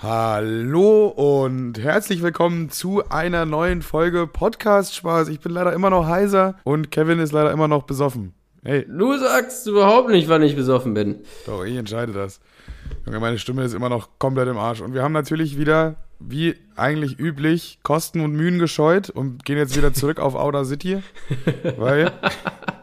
[0.00, 5.26] Hallo und herzlich willkommen zu einer neuen Folge Podcast Spaß.
[5.26, 8.32] Ich bin leider immer noch heiser und Kevin ist leider immer noch besoffen.
[8.62, 8.86] Hey.
[8.88, 11.16] Du sagst überhaupt nicht, wann ich besoffen bin.
[11.46, 12.38] Doch, ich entscheide das.
[13.06, 14.82] Junge, meine Stimme ist immer noch komplett im Arsch.
[14.82, 19.76] Und wir haben natürlich wieder, wie eigentlich üblich, Kosten und Mühen gescheut und gehen jetzt
[19.76, 21.02] wieder zurück auf Outer City.
[21.76, 22.12] Weil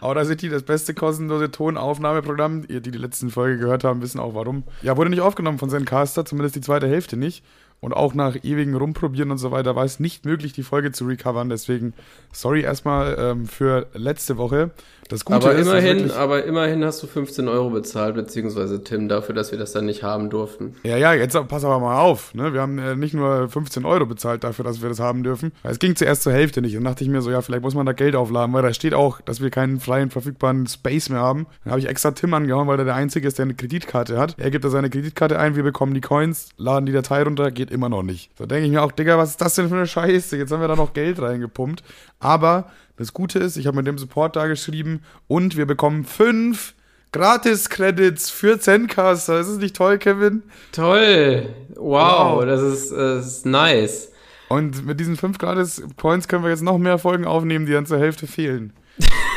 [0.00, 2.64] Audacity, das beste kostenlose Tonaufnahmeprogramm.
[2.68, 4.64] Ihr, die die letzten Folge gehört haben, wissen auch warum.
[4.82, 7.44] Ja, wurde nicht aufgenommen von Zencaster, zumindest die zweite Hälfte nicht.
[7.80, 11.04] Und auch nach ewigen Rumprobieren und so weiter war es nicht möglich, die Folge zu
[11.04, 11.48] recovern.
[11.48, 11.92] Deswegen
[12.32, 14.70] sorry erstmal ähm, für letzte Woche.
[15.08, 19.34] Das Gute aber ist, immerhin, aber immerhin hast du 15 Euro bezahlt, beziehungsweise Tim, dafür,
[19.34, 20.74] dass wir das dann nicht haben durften.
[20.82, 22.34] Ja, ja, jetzt pass aber mal auf.
[22.34, 22.52] Ne?
[22.52, 25.52] Wir haben äh, nicht nur 15 Euro bezahlt dafür, dass wir das haben dürfen.
[25.62, 26.74] Es ging zuerst zur Hälfte nicht.
[26.74, 28.94] Dann dachte ich mir so, ja, vielleicht muss man da Geld aufladen, weil da steht
[28.94, 31.46] auch, dass wir keinen freien, verfügbaren Space mehr haben.
[31.62, 34.34] Dann habe ich extra Tim angehauen, weil er der Einzige ist, der eine Kreditkarte hat.
[34.38, 37.65] Er gibt da seine Kreditkarte ein, wir bekommen die Coins, laden die Datei runter, geht
[37.70, 38.30] immer noch nicht.
[38.38, 40.36] Da denke ich mir auch, Digga, was ist das denn für eine Scheiße?
[40.36, 41.82] Jetzt haben wir da noch Geld reingepumpt.
[42.18, 46.74] Aber das Gute ist, ich habe mit dem Support da geschrieben und wir bekommen fünf
[47.12, 49.40] Gratis-Credits für Zencaster.
[49.40, 50.42] Ist es nicht toll, Kevin?
[50.72, 51.48] Toll.
[51.74, 52.44] Wow, wow.
[52.44, 54.12] Das, ist, das ist nice.
[54.48, 57.98] Und mit diesen fünf Gratis-Points können wir jetzt noch mehr Folgen aufnehmen, die dann zur
[57.98, 58.72] Hälfte fehlen.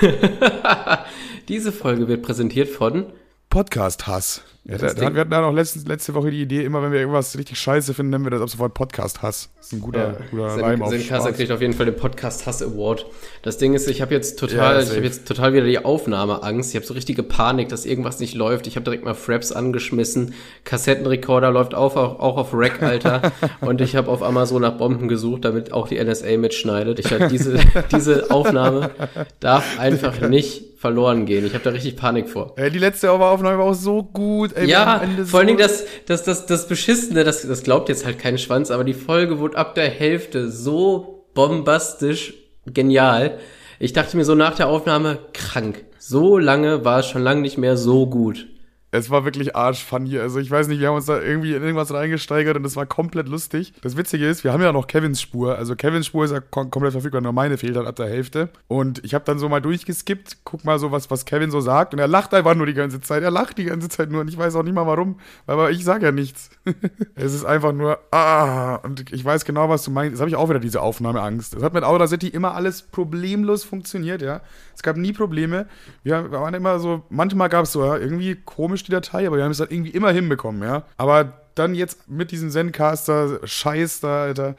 [1.48, 3.08] Diese Folge wird präsentiert von
[3.50, 4.44] Podcast-Hass.
[4.70, 7.00] Ja, da, da, wir hatten da noch letzte, letzte Woche die Idee, immer wenn wir
[7.00, 9.50] irgendwas richtig scheiße finden, nennen wir das ab sofort Podcast-Hass.
[9.58, 11.96] Das ist ein guter, ja, guter Sen, Reim auf Senkasa kriegt auf jeden Fall den
[11.96, 13.08] Podcast-Hass-Award.
[13.42, 16.70] Das Ding ist, ich habe jetzt total, ja, ich habe jetzt total wieder die Aufnahmeangst.
[16.70, 18.68] Ich habe so richtige Panik, dass irgendwas nicht läuft.
[18.68, 20.36] Ich habe direkt mal Fraps angeschmissen.
[20.66, 23.32] Kassettenrekorder läuft auf, auch, auch auf Rack, Alter.
[23.62, 27.00] Und ich habe auf Amazon nach Bomben gesucht, damit auch die NSA mitschneidet.
[27.00, 27.58] Ich halt diese,
[27.92, 28.92] diese Aufnahme
[29.40, 31.46] darf einfach nicht verloren gehen.
[31.46, 32.54] Ich habe da richtig Panik vor.
[32.56, 34.56] Ey, die letzte Aufnahme war auch so gut.
[34.60, 38.20] Ey, ja, vor allen Dingen das, das, das, das Beschissene, das, das glaubt jetzt halt
[38.20, 42.34] kein Schwanz, aber die Folge wurde ab der Hälfte so bombastisch
[42.66, 43.40] genial.
[43.80, 45.86] Ich dachte mir so nach der Aufnahme, krank.
[45.98, 48.48] So lange war es schon lange nicht mehr so gut
[48.92, 50.18] es war wirklich arschfunny.
[50.18, 52.86] Also ich weiß nicht, wir haben uns da irgendwie in irgendwas reingesteigert und es war
[52.86, 53.74] komplett lustig.
[53.82, 55.58] Das Witzige ist, wir haben ja noch Kevins Spur.
[55.58, 58.50] Also Kevins Spur ist ja kom komplett verfügbar, nur meine fehlt halt ab der Hälfte.
[58.68, 61.94] Und ich habe dann so mal durchgeskippt, guck mal so, was, was Kevin so sagt.
[61.94, 63.22] Und er lacht einfach nur die ganze Zeit.
[63.22, 65.20] Er lacht die ganze Zeit nur und ich weiß auch nicht mal warum.
[65.46, 66.50] Aber ich sage ja nichts.
[67.16, 68.76] es ist einfach nur, ah.
[68.78, 70.14] Und ich weiß genau, was du meinst.
[70.14, 71.54] Jetzt habe ich auch wieder diese Aufnahmeangst.
[71.54, 74.42] Es hat mit Audacity immer alles problemlos funktioniert, ja.
[74.80, 75.68] Es gab nie Probleme.
[76.04, 79.44] Wir waren immer so, manchmal gab es so, ja, irgendwie komisch die Datei, aber wir
[79.44, 80.84] haben es halt irgendwie immer hinbekommen, ja.
[80.96, 84.56] Aber dann jetzt mit diesem Zencaster-Scheiß da, Alter,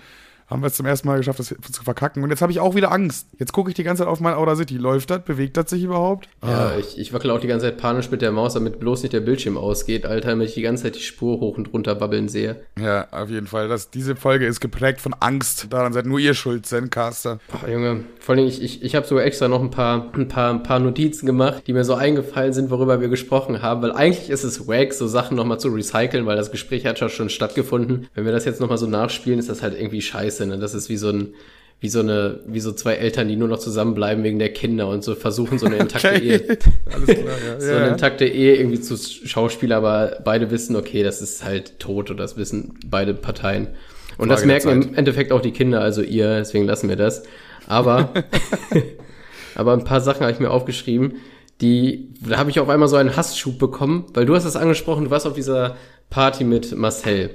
[0.50, 2.22] haben wir es zum ersten Mal geschafft, das zu verkacken.
[2.22, 3.28] Und jetzt habe ich auch wieder Angst.
[3.38, 4.76] Jetzt gucke ich die ganze Zeit auf mein Outer City.
[4.76, 5.22] Läuft das?
[5.24, 6.28] Bewegt das sich überhaupt?
[6.42, 6.72] Ja, ah.
[6.78, 9.20] ich, ich wackel auch die ganze Zeit panisch mit der Maus, damit bloß nicht der
[9.20, 12.60] Bildschirm ausgeht, Alter, damit ich die ganze Zeit die Spur hoch und runter wabbeln sehe.
[12.78, 13.68] Ja, auf jeden Fall.
[13.68, 15.68] Das, diese Folge ist geprägt von Angst.
[15.70, 17.38] Daran seid nur ihr schuld, Zencaster.
[17.52, 20.52] Ach, Junge, vor allem, ich, ich, ich habe sogar extra noch ein paar, ein, paar,
[20.52, 24.30] ein paar Notizen gemacht, die mir so eingefallen sind, worüber wir gesprochen haben, weil eigentlich
[24.30, 28.08] ist es wack, so Sachen nochmal zu recyceln, weil das Gespräch hat schon stattgefunden.
[28.14, 30.58] Wenn wir das jetzt nochmal so nachspielen, ist das halt irgendwie scheiße, ne?
[30.58, 31.34] Das ist wie so ein
[31.80, 35.02] wie so eine, wie so zwei Eltern, die nur noch zusammenbleiben wegen der Kinder und
[35.02, 36.28] so versuchen, so eine intakte okay.
[36.28, 36.58] Ehe,
[36.92, 37.60] Alles klar, ja.
[37.60, 42.10] so eine intakte Ehe irgendwie zu schauspielen, aber beide wissen, okay, das ist halt tot
[42.10, 43.68] und das wissen beide Parteien.
[44.18, 47.22] Und Frage das merken im Endeffekt auch die Kinder, also ihr, deswegen lassen wir das.
[47.66, 48.12] Aber,
[49.54, 51.14] aber ein paar Sachen habe ich mir aufgeschrieben,
[51.62, 55.04] die, da habe ich auf einmal so einen Hassschub bekommen, weil du hast das angesprochen,
[55.04, 55.76] du warst auf dieser
[56.10, 57.30] Party mit Marcel.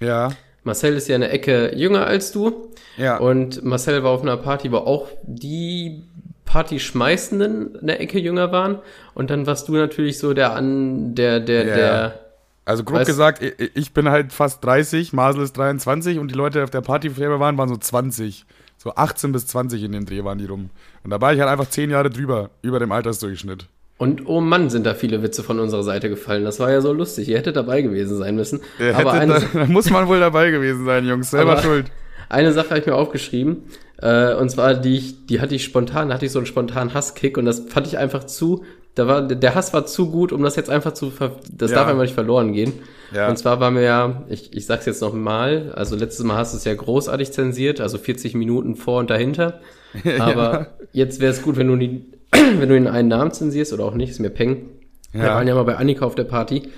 [0.00, 0.32] Ja.
[0.66, 2.72] Marcel ist ja eine Ecke jünger als du.
[2.96, 3.18] Ja.
[3.18, 6.02] Und Marcel war auf einer Party, wo auch die
[6.44, 8.80] Party-Schmeißenden eine Ecke jünger waren.
[9.14, 11.74] Und dann warst du natürlich so der an, der, der, ja.
[11.76, 12.20] der.
[12.64, 16.58] Also grob weißt, gesagt, ich bin halt fast 30, Masel ist 23 und die Leute,
[16.58, 18.44] die auf der Party vorher waren, waren so 20.
[18.76, 20.70] So 18 bis 20 in dem Dreh waren die rum.
[21.04, 23.68] Und da war ich halt einfach 10 Jahre drüber, über dem Altersdurchschnitt.
[23.98, 26.44] Und oh Mann, sind da viele Witze von unserer Seite gefallen.
[26.44, 27.28] Das war ja so lustig.
[27.28, 28.60] Ihr hättet dabei gewesen sein müssen.
[28.94, 31.30] aber eine, da, da, muss man wohl dabei gewesen sein, Jungs.
[31.30, 31.86] Selber schuld.
[32.28, 33.64] Eine Sache habe ich mir aufgeschrieben.
[34.02, 36.92] Äh, und zwar, die, ich, die hatte ich spontan, da hatte ich so einen spontanen
[36.92, 38.64] Hasskick und das fand ich einfach zu,
[38.96, 41.12] da war, der Hass war zu gut, um das jetzt einfach zu,
[41.50, 41.76] das ja.
[41.76, 42.72] darf einfach nicht verloren gehen.
[43.14, 43.28] Ja.
[43.28, 46.54] Und zwar waren wir ja, ich, ich sag's jetzt noch mal, also letztes Mal hast
[46.54, 49.60] du es ja großartig zensiert, also 40 Minuten vor und dahinter.
[50.18, 50.66] Aber ja.
[50.92, 53.94] jetzt wäre es gut, wenn du die, wenn du den einen Namen zensierst oder auch
[53.94, 54.68] nicht, ist mir peng.
[55.12, 55.22] Ja.
[55.22, 56.70] Wir waren ja mal bei Annika auf der Party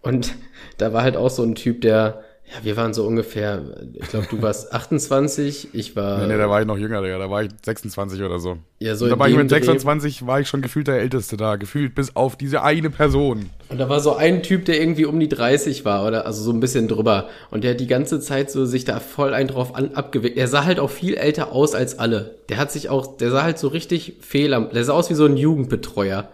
[0.00, 0.34] und
[0.78, 3.62] da war halt auch so ein Typ, der, Ja, wir waren so ungefähr,
[3.94, 6.18] ich glaube, du warst 28, ich war.
[6.18, 7.18] Nee, nee, da war ich noch jünger, Digga.
[7.18, 8.58] Da war ich 26 oder so.
[8.78, 9.56] Ja, so da in war ich mit Dreh.
[9.56, 11.56] 26, war ich schon gefühlt der Älteste da.
[11.56, 13.48] Gefühlt bis auf diese eine Person.
[13.70, 16.52] Und da war so ein Typ, der irgendwie um die 30 war, oder also so
[16.52, 17.28] ein bisschen drüber.
[17.50, 20.36] Und der hat die ganze Zeit so sich da voll ein drauf an, abgewickt.
[20.36, 22.36] Er sah halt auch viel älter aus als alle.
[22.50, 25.14] Der hat sich auch, der sah halt so richtig fehl am, der sah aus wie
[25.14, 26.28] so ein Jugendbetreuer.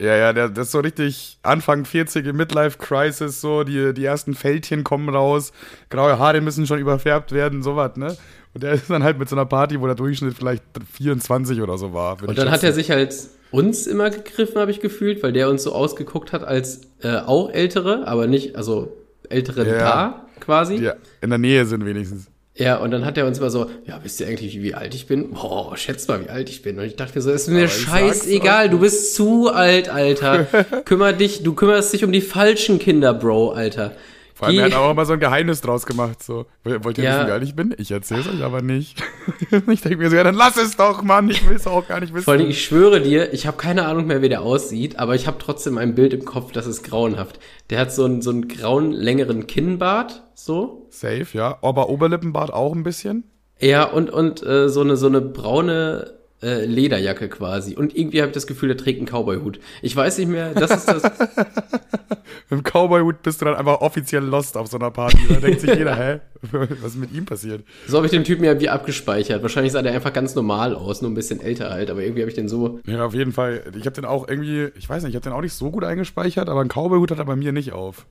[0.00, 4.34] Ja, ja, der, das ist so richtig Anfang 40 im Midlife-Crisis, so, die, die ersten
[4.34, 5.52] Fältchen kommen raus,
[5.90, 8.16] graue Haare müssen schon überfärbt werden, sowas, ne?
[8.54, 11.78] Und der ist dann halt mit so einer Party, wo der Durchschnitt vielleicht 24 oder
[11.78, 12.16] so war.
[12.26, 13.14] Und dann hat er sich halt
[13.52, 17.50] uns immer gegriffen, habe ich gefühlt, weil der uns so ausgeguckt hat als äh, auch
[17.50, 18.96] ältere, aber nicht, also
[19.28, 19.78] ältere Ja.
[19.78, 20.78] da quasi.
[20.78, 20.90] Die
[21.20, 22.26] in der Nähe sind wenigstens.
[22.54, 25.06] Ja, und dann hat er uns immer so, ja, wisst ihr eigentlich, wie alt ich
[25.06, 25.30] bin?
[25.30, 26.78] Boah, schätzt mal, wie alt ich bin.
[26.78, 30.46] Und ich dachte mir so, ist mir scheißegal, du bist zu alt, Alter.
[30.84, 33.92] Kümmer dich, du kümmerst dich um die falschen Kinder, Bro, Alter.
[34.42, 36.20] Vor allem, er hat auch immer so ein Geheimnis draus gemacht.
[36.20, 37.16] So, wollt ihr Ja.
[37.18, 37.72] wissen, wie alt ich bin?
[37.78, 39.00] Ich erzähl's euch aber nicht.
[39.70, 41.30] ich denke mir so, ja, dann lass es doch, Mann.
[41.30, 42.24] Ich will's auch gar nicht wissen.
[42.24, 45.28] Vor allem, ich schwöre dir, ich habe keine Ahnung mehr, wie der aussieht, aber ich
[45.28, 47.38] habe trotzdem ein Bild im Kopf, das ist grauenhaft.
[47.70, 50.88] Der hat so einen, so einen grauen, längeren Kinnbart, so.
[50.90, 51.58] Safe, ja.
[51.62, 53.22] Aber Oberlippenbart auch ein bisschen.
[53.60, 57.76] Ja, und, und äh, so, eine, so eine braune äh, Lederjacke quasi.
[57.76, 59.60] Und irgendwie habe ich das Gefühl, der trägt einen Cowboy-Hut.
[59.80, 61.02] Ich weiß nicht mehr, das ist das.
[62.50, 65.18] Mit dem Cowboy-Hut bist du dann einfach offiziell lost auf so einer Party.
[65.28, 66.20] Da denkt sich jeder, hä?
[66.50, 67.64] Was ist mit ihm passiert?
[67.86, 69.42] So habe ich den Typen ja wie abgespeichert.
[69.42, 72.30] Wahrscheinlich sah der einfach ganz normal aus, nur ein bisschen älter halt, aber irgendwie habe
[72.30, 72.80] ich den so.
[72.84, 73.62] Ja, auf jeden Fall.
[73.78, 75.84] Ich habe den auch irgendwie, ich weiß nicht, ich habe den auch nicht so gut
[75.84, 78.06] eingespeichert, aber ein Cowboy-Hut hat er bei mir nicht auf.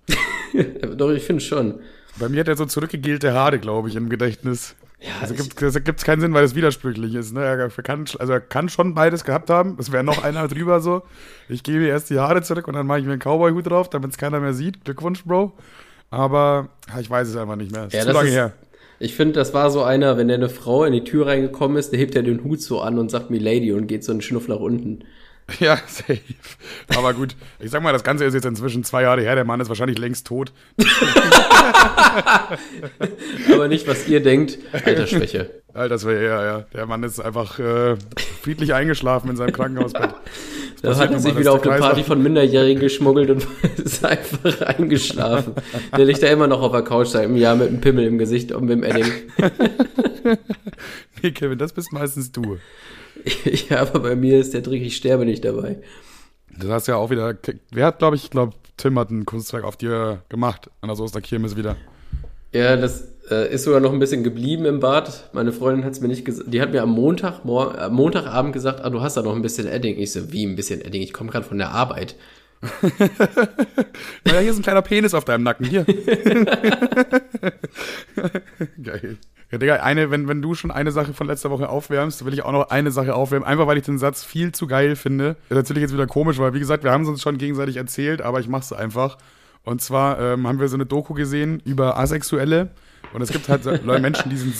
[0.97, 1.79] Doch, ich finde schon.
[2.19, 4.75] Bei mir hat er so zurückgegelte Haare, glaube ich, im Gedächtnis.
[5.01, 7.33] Ja, Also gibt es gibt's keinen Sinn, weil es widersprüchlich ist.
[7.33, 7.43] Ne?
[7.43, 9.75] Er, kann, also er kann schon beides gehabt haben.
[9.79, 11.01] Es wäre noch einer drüber so.
[11.49, 14.11] Ich gebe erst die Haare zurück und dann mache ich mir einen Cowboy-Hut drauf, damit
[14.11, 14.85] es keiner mehr sieht.
[14.85, 15.53] Glückwunsch, Bro.
[16.11, 17.87] Aber ja, ich weiß es einfach nicht mehr.
[17.87, 18.53] Ist Ja, zu das lange ist- her.
[18.99, 21.91] Ich finde, das war so einer, wenn der eine Frau in die Tür reingekommen ist,
[21.91, 24.47] der hebt er den Hut so an und sagt Milady und geht so einen Schnuff
[24.47, 24.99] nach unten.
[25.59, 26.19] Ja, safe.
[26.95, 29.35] Aber gut, ich sag mal, das Ganze ist jetzt inzwischen zwei Jahre her.
[29.35, 30.51] Der Mann ist wahrscheinlich längst tot.
[33.53, 34.57] Aber nicht, was ihr denkt.
[34.71, 35.61] Altersschwäche.
[35.73, 36.65] Alter, das wäre ja, ja.
[36.73, 37.95] Der Mann ist einfach äh,
[38.41, 40.13] friedlich eingeschlafen in seinem Krankenhausbett.
[40.81, 44.61] Da passiert hat er sich wieder auf eine Party von Minderjährigen geschmuggelt und ist einfach
[44.61, 45.53] eingeschlafen.
[45.95, 48.17] Der liegt da immer noch auf der Couch seit einem Jahr mit einem Pimmel im
[48.17, 49.05] Gesicht und mit dem Edding.
[51.21, 52.57] Nee, Kevin, das bist meistens du.
[53.69, 55.77] ja, aber bei mir ist der Trick, ich sterbe nicht dabei.
[56.57, 57.37] Das hast ja auch wieder.
[57.71, 60.95] Wer hat, glaube ich, ich glaube, Tim hat ein Kunstwerk auf dir gemacht an der
[60.95, 61.77] Soester-Kirmes wieder.
[62.53, 65.29] Ja, das äh, ist sogar noch ein bisschen geblieben im Bad.
[65.33, 66.53] Meine Freundin hat es mir nicht gesagt.
[66.53, 69.41] Die hat mir am Montag, mor äh, Montagabend gesagt, ah, du hast da noch ein
[69.41, 69.97] bisschen Edding.
[69.97, 71.01] Ich so, wie ein bisschen Edding?
[71.01, 72.15] Ich komme gerade von der Arbeit.
[74.27, 75.65] Ja, hier ist ein kleiner Penis auf deinem Nacken.
[75.65, 75.83] Hier.
[78.81, 79.17] Geil.
[79.51, 82.43] Ja, Digga, eine, wenn, wenn du schon eine Sache von letzter Woche aufwärmst, will ich
[82.43, 83.45] auch noch eine Sache aufwärmen.
[83.45, 85.35] Einfach weil ich den Satz viel zu geil finde.
[85.49, 87.75] Das ist natürlich jetzt wieder komisch, weil wie gesagt, wir haben es uns schon gegenseitig
[87.77, 89.17] erzählt, aber ich mach's einfach.
[89.63, 92.69] Und zwar ähm, haben wir so eine Doku gesehen über Asexuelle.
[93.13, 94.53] Und es gibt halt Leute, Menschen, die sind.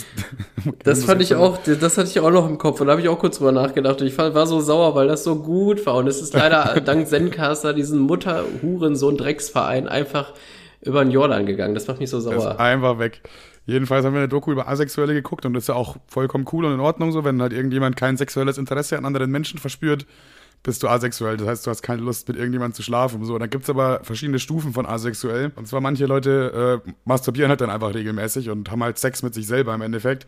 [0.84, 3.08] Das fand ich auch, das hatte ich auch noch im Kopf und da habe ich
[3.08, 5.94] auch kurz drüber nachgedacht und ich fand- war so sauer, weil das so gut war
[5.94, 10.32] und es ist leider dank Zencaster diesen Mutter-Hurensohn-Drecksverein einfach
[10.84, 11.74] über den Jordan gegangen.
[11.74, 12.58] Das macht mich so ist sauer.
[12.58, 13.22] einfach weg.
[13.64, 16.64] Jedenfalls haben wir eine Doku über Asexuelle geguckt und das ist ja auch vollkommen cool
[16.64, 20.06] und in Ordnung so, wenn halt irgendjemand kein sexuelles Interesse an anderen Menschen verspürt,
[20.64, 21.36] bist du asexuell.
[21.36, 23.20] Das heißt, du hast keine Lust, mit irgendjemandem zu schlafen.
[23.20, 25.52] und So, dann gibt's aber verschiedene Stufen von asexuell.
[25.56, 29.34] Und zwar manche Leute äh, masturbieren halt dann einfach regelmäßig und haben halt Sex mit
[29.34, 30.26] sich selber im Endeffekt.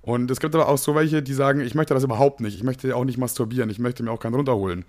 [0.00, 2.54] Und es gibt aber auch so welche, die sagen, ich möchte das überhaupt nicht.
[2.54, 3.70] Ich möchte auch nicht masturbieren.
[3.70, 4.84] Ich möchte mir auch keinen runterholen.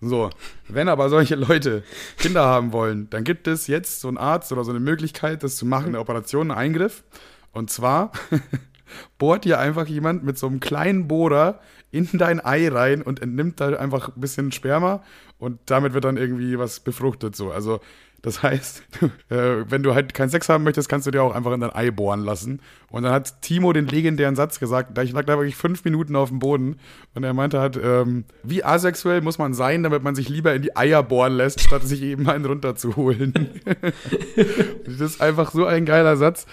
[0.00, 0.30] So,
[0.68, 1.82] wenn aber solche Leute
[2.18, 5.56] Kinder haben wollen, dann gibt es jetzt so einen Arzt oder so eine Möglichkeit, das
[5.56, 7.04] zu machen, eine Operation, einen Eingriff.
[7.52, 8.12] Und zwar
[9.18, 11.60] bohrt dir einfach jemand mit so einem kleinen Bohrer
[11.90, 15.02] in dein Ei rein und entnimmt da einfach ein bisschen Sperma
[15.38, 17.50] und damit wird dann irgendwie was befruchtet so.
[17.50, 17.80] Also
[18.22, 18.82] das heißt,
[19.30, 21.74] äh, wenn du halt keinen Sex haben möchtest, kannst du dir auch einfach in dein
[21.74, 22.60] Ei bohren lassen.
[22.90, 26.30] Und dann hat Timo den legendären Satz gesagt, ich lag da wirklich fünf Minuten auf
[26.30, 26.78] dem Boden
[27.14, 30.62] und er meinte halt, ähm, wie asexuell muss man sein, damit man sich lieber in
[30.62, 33.32] die Eier bohren lässt, statt sich eben einen runterzuholen.
[34.86, 36.46] das ist einfach so ein geiler Satz.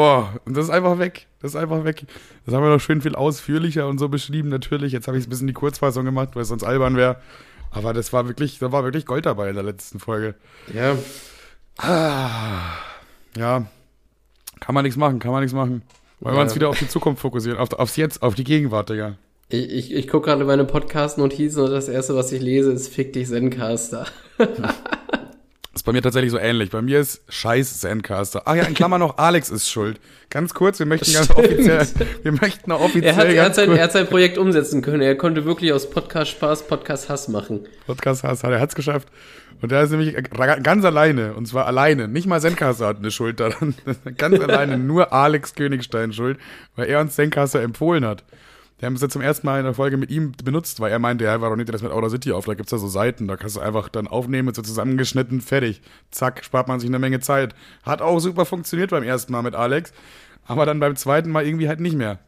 [0.00, 1.26] Oh, und das ist einfach weg.
[1.40, 2.04] Das ist einfach weg.
[2.46, 4.92] Das haben wir noch schön viel ausführlicher und so beschrieben, natürlich.
[4.92, 7.16] Jetzt habe ich es ein bisschen die Kurzfassung gemacht, weil es sonst albern wäre.
[7.70, 10.34] Aber das war wirklich, da war wirklich Gold dabei in der letzten Folge.
[10.72, 10.96] Ja,
[13.36, 13.66] Ja,
[14.60, 15.82] kann man nichts machen, kann man nichts machen.
[16.20, 16.40] Wir Ja.
[16.42, 19.14] uns wieder auf die Zukunft fokussieren, auf, aufs Jetzt, auf die Gegenwart, Digga.
[19.48, 23.12] ich, ich, ich gucke gerade meine Podcast-Notizen und das erste, was ich lese, ist Fick
[23.12, 24.06] dich Zencaster.
[25.78, 26.70] ist bei mir tatsächlich so ähnlich.
[26.70, 28.42] Bei mir ist scheiß Zencaster.
[28.44, 30.00] Ach ja, in Klammern noch Alex ist schuld.
[30.30, 31.38] Ganz kurz, wir möchten ganz Stimmt.
[31.38, 31.86] offiziell,
[32.22, 34.82] wir möchten offiziell Er hat, er, hat ganz sein, kurz- er hat sein Projekt umsetzen
[34.82, 35.00] können.
[35.02, 37.66] Er konnte wirklich aus Podcast Spaß Podcast Hass machen.
[37.86, 39.08] Podcast hat er hat's geschafft.
[39.60, 40.14] Und der ist nämlich
[40.62, 42.06] ganz alleine, und zwar alleine.
[42.06, 43.74] Nicht mal Zencaster hat eine Schuld daran.
[44.16, 46.38] ganz alleine, nur Alex Königstein schuld,
[46.76, 48.22] weil er uns Zencaster empfohlen hat.
[48.78, 51.00] Wir haben es jetzt zum ersten Mal in der Folge mit ihm benutzt, weil er
[51.00, 52.44] meinte, ja, warum nimmt ihr das mit Outer City auf?
[52.44, 55.82] Da gibt's da so Seiten, da kannst du einfach dann aufnehmen, so zusammengeschnitten, fertig.
[56.12, 57.56] Zack, spart man sich eine Menge Zeit.
[57.82, 59.92] Hat auch super funktioniert beim ersten Mal mit Alex,
[60.46, 62.20] aber dann beim zweiten Mal irgendwie halt nicht mehr.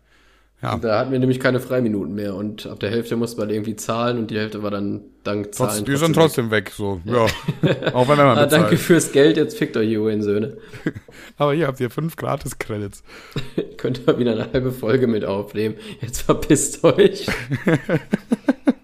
[0.63, 3.77] Ja, Da hatten wir nämlich keine Freiminuten mehr und ab der Hälfte musste man irgendwie
[3.77, 5.85] zahlen und die Hälfte war dann dank trotz, Zahlen.
[5.87, 6.23] die sind weg.
[6.23, 7.25] trotzdem weg, so, ja.
[7.95, 10.59] auch wenn man Ah, danke fürs Geld, jetzt fickt euch ihr Söhne.
[11.39, 13.03] Aber hier habt ihr fünf Gratis-Credits.
[13.79, 15.77] Könnt ihr wieder eine halbe Folge mit aufnehmen.
[16.03, 17.27] Jetzt verpisst euch.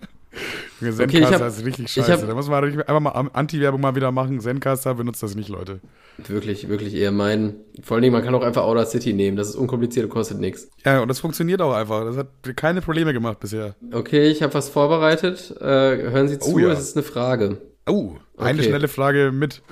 [0.78, 2.12] Zencaster Okay, ich hab- ist richtig ich scheiße.
[2.12, 4.40] hab- da muss man einfach mal Anti-Werbung mal wieder machen.
[4.40, 5.80] Zencaster benutzt das nicht, Leute.
[6.28, 7.54] Wirklich, wirklich eher mein.
[7.82, 9.36] Vor allen Dingen, man kann auch einfach Outer City nehmen.
[9.36, 10.68] Das ist unkompliziert und kostet nichts.
[10.84, 12.04] Ja, und das funktioniert auch einfach.
[12.04, 13.74] Das hat keine Probleme gemacht bisher.
[13.92, 15.54] Okay, ich habe was vorbereitet.
[15.60, 16.72] Äh, hören Sie zu, Oh ja.
[16.72, 17.58] es ist eine Frage.
[17.88, 18.68] Oh, eine Okay.
[18.68, 19.62] schnelle Frage mit.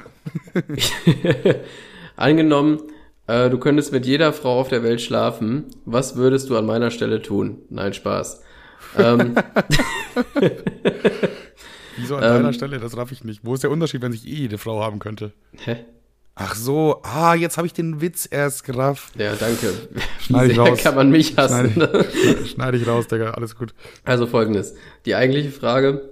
[2.16, 2.80] Angenommen,
[3.26, 5.64] äh, du könntest mit jeder Frau auf der Welt schlafen.
[5.84, 7.58] Was würdest du an meiner Stelle tun?
[7.70, 8.42] Nein, Spaß.
[8.98, 9.34] Ähm,
[11.96, 12.30] Wieso an Ähm.
[12.30, 12.78] deiner Stelle?
[12.80, 13.40] Das raff ich nicht.
[13.44, 15.32] Wo ist der Unterschied, wenn sich eh jede Frau haben könnte?
[15.64, 15.76] hä?
[16.36, 19.14] Ach so, ah, jetzt habe ich den Witz erst gerafft.
[19.16, 19.72] Ja, danke.
[20.20, 20.80] Schneid Wie ich raus.
[20.82, 21.70] kann man mich hassen?
[21.70, 23.30] Schneide, schneide ich raus, Digga.
[23.30, 23.72] Alles gut.
[24.02, 24.74] Also folgendes.
[25.06, 26.10] Die eigentliche Frage,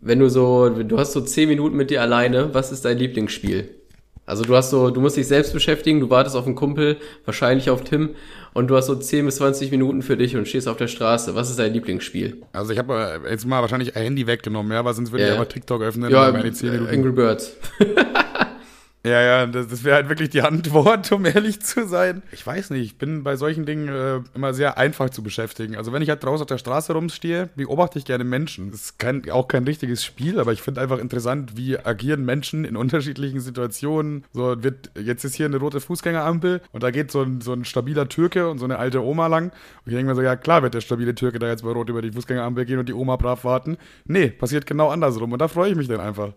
[0.00, 3.74] wenn du so, du hast so 10 Minuten mit dir alleine, was ist dein Lieblingsspiel?
[4.26, 7.70] Also du hast so, du musst dich selbst beschäftigen, du wartest auf einen Kumpel, wahrscheinlich
[7.70, 8.10] auf Tim,
[8.54, 11.34] und du hast so 10 bis 20 Minuten für dich und stehst auf der Straße.
[11.34, 12.42] Was ist dein Lieblingsspiel?
[12.52, 15.30] Also ich habe äh, jetzt mal wahrscheinlich ein Handy weggenommen, ja, weil sonst würde Ja,
[15.30, 16.92] ich aber TikTok öffnen Ja, und meine 10 äh, Minuten.
[16.94, 17.56] Angry Birds.
[19.06, 22.24] Ja, ja, das, das wäre halt wirklich die Antwort, um ehrlich zu sein.
[22.32, 25.76] Ich weiß nicht, ich bin bei solchen Dingen äh, immer sehr einfach zu beschäftigen.
[25.76, 28.72] Also wenn ich halt draußen auf der Straße rumstehe, beobachte ich gerne Menschen.
[28.72, 32.64] Das ist kein, auch kein richtiges Spiel, aber ich finde einfach interessant, wie agieren Menschen
[32.64, 34.24] in unterschiedlichen Situationen.
[34.32, 37.64] So wird, jetzt ist hier eine rote Fußgängerampel und da geht so ein, so ein
[37.64, 39.50] stabiler Türke und so eine alte Oma lang.
[39.50, 39.52] Und
[39.86, 42.02] ich denke mir so, ja klar wird der stabile Türke da jetzt bei Rot über
[42.02, 43.76] die Fußgängerampel gehen und die Oma brav warten.
[44.06, 46.32] Nee, passiert genau andersrum und da freue ich mich dann einfach.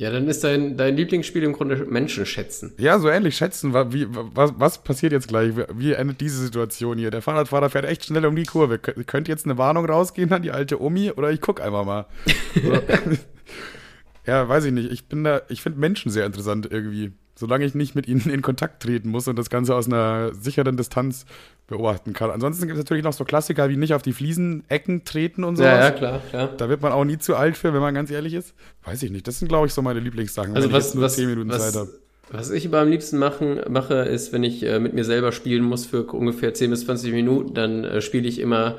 [0.00, 2.72] Ja, dann ist dein, dein Lieblingsspiel im Grunde Menschen schätzen.
[2.78, 5.52] Ja, so ähnlich schätzen, wie, was, was passiert jetzt gleich?
[5.74, 7.10] Wie- endet diese Situation hier?
[7.10, 8.76] Der Fahrradfahrer fährt echt schnell um die Kurve.
[8.76, 12.06] Kö- Könnte jetzt eine Warnung rausgehen an die alte Omi oder ich guck einfach mal.
[12.62, 12.72] So.
[14.26, 14.90] ja, weiß ich nicht.
[14.92, 17.12] Ich bin da, ich finde Menschen sehr interessant irgendwie.
[17.38, 20.76] Solange ich nicht mit ihnen in Kontakt treten muss und das Ganze aus einer sicheren
[20.76, 21.24] Distanz
[21.68, 22.32] beobachten kann.
[22.32, 25.70] Ansonsten gibt es natürlich noch so Klassiker wie nicht auf die Fliesenecken treten und sowas.
[25.70, 26.50] Ja, ja, klar, klar.
[26.56, 28.54] Da wird man auch nie zu alt für, wenn man ganz ehrlich ist.
[28.84, 29.28] Weiß ich nicht.
[29.28, 31.28] Das sind, glaube ich, so meine Lieblingssachen, Also wenn was, ich jetzt nur was, 10
[31.28, 31.90] Minuten was, Zeit habe.
[32.32, 35.62] was ich immer am liebsten machen, mache, ist, wenn ich äh, mit mir selber spielen
[35.62, 38.78] muss für ungefähr 10 bis 20 Minuten, dann äh, spiele ich immer,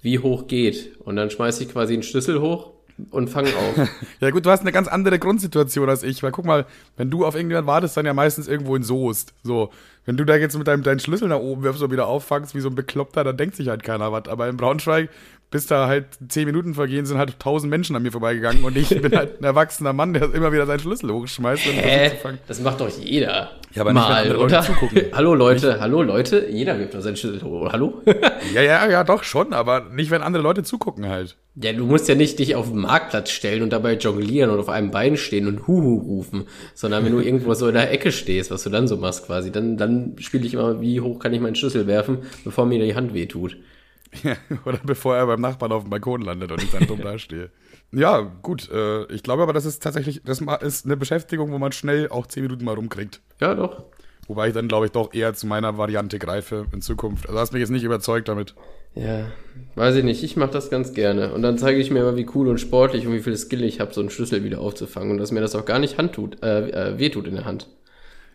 [0.00, 0.96] wie hoch geht.
[1.00, 2.70] Und dann schmeiße ich quasi einen Schlüssel hoch
[3.10, 3.88] und fange auf.
[4.20, 7.26] Ja gut, du hast eine ganz andere Grundsituation als ich, weil guck mal, wenn du
[7.26, 9.34] auf irgendjemand wartest, dann ja meistens irgendwo in Soest.
[9.42, 9.70] So,
[10.06, 12.60] wenn du da jetzt mit deinem deinen Schlüssel nach oben wirfst und wieder auffangst wie
[12.60, 14.28] so ein Bekloppter, dann denkt sich halt keiner was.
[14.28, 15.10] Aber in Braunschweig,
[15.56, 18.90] bis da halt zehn Minuten vergehen, sind halt tausend Menschen an mir vorbeigegangen und ich
[18.90, 21.66] bin halt ein erwachsener Mann, der immer wieder seinen Schlüssel hochschmeißt.
[21.66, 22.38] Und versucht Hä?
[22.46, 23.52] Das macht doch jeder.
[23.72, 24.62] Ja, aber nicht, wenn Mal, andere Leute oder?
[24.62, 25.02] zugucken.
[25.14, 27.72] hallo Leute, hallo Leute, jeder wirft doch seinen Schlüssel hoch.
[27.72, 28.02] Hallo?
[28.54, 31.36] Ja, ja, ja, doch schon, aber nicht, wenn andere Leute zugucken halt.
[31.56, 34.68] ja, du musst ja nicht dich auf den Marktplatz stellen und dabei jonglieren und auf
[34.68, 36.44] einem Bein stehen und Huhu rufen,
[36.74, 39.50] sondern wenn du irgendwo so in der Ecke stehst, was du dann so machst quasi,
[39.50, 42.94] dann, dann spiele ich immer, wie hoch kann ich meinen Schlüssel werfen, bevor mir die
[42.94, 43.56] Hand wehtut.
[44.22, 47.50] Ja, oder bevor er beim Nachbarn auf dem Balkon landet und ich dann dumm dastehe.
[47.92, 48.70] Ja, gut.
[48.70, 52.26] Äh, ich glaube aber, das ist tatsächlich, das ist eine Beschäftigung, wo man schnell auch
[52.26, 53.20] zehn Minuten mal rumkriegt.
[53.40, 53.84] Ja, doch.
[54.28, 57.28] Wobei ich dann, glaube ich, doch eher zu meiner Variante greife in Zukunft.
[57.28, 58.54] Also hast mich jetzt nicht überzeugt damit.
[58.94, 59.26] Ja,
[59.76, 60.24] weiß ich nicht.
[60.24, 61.32] Ich mache das ganz gerne.
[61.32, 63.78] Und dann zeige ich mir immer, wie cool und sportlich und wie viel Skill ich
[63.78, 65.12] habe, so einen Schlüssel wieder aufzufangen.
[65.12, 67.68] Und dass mir das auch gar nicht Hand tut, äh, äh, wehtut in der Hand.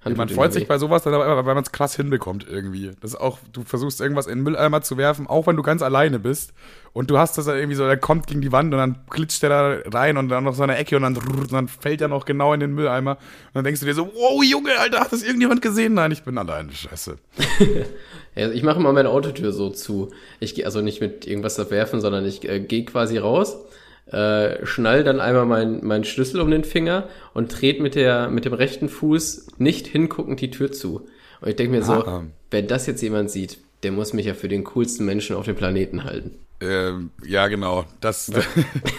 [0.04, 2.92] Hand Man freut sich bei sowas dann aber, weil man es krass hinbekommt irgendwie.
[3.02, 5.84] Das ist auch, du versuchst irgendwas in den Mülleimer zu werfen, auch wenn du ganz
[5.84, 6.54] alleine bist.
[6.94, 9.44] Und du hast das dann irgendwie so, der kommt gegen die Wand und dann klitscht
[9.44, 12.08] der da rein und dann noch so eine Ecke und dann, und dann fällt er
[12.08, 13.12] noch genau in den Mülleimer.
[13.12, 15.94] Und dann denkst du dir so, wow, Junge, Alter, hat das irgendjemand gesehen?
[15.94, 16.72] Nein, ich bin alleine.
[16.72, 17.18] Scheiße.
[18.34, 20.12] Ja, ich mache immer meine Autotür so zu.
[20.40, 23.58] Ich gehe also nicht mit irgendwas da werfen, sondern ich äh, gehe quasi raus,
[24.08, 28.46] äh, schnall dann einmal meinen mein Schlüssel um den Finger und trete mit, der, mit
[28.46, 31.08] dem rechten Fuß nicht hinguckend die Tür zu.
[31.42, 32.24] Und ich denke mir so, Ah.
[32.52, 35.56] wenn das jetzt jemand sieht, Der muss mich ja für den coolsten Menschen auf dem
[35.56, 36.38] Planeten halten.
[36.62, 37.86] Ähm, ja, genau.
[38.00, 38.46] Das, das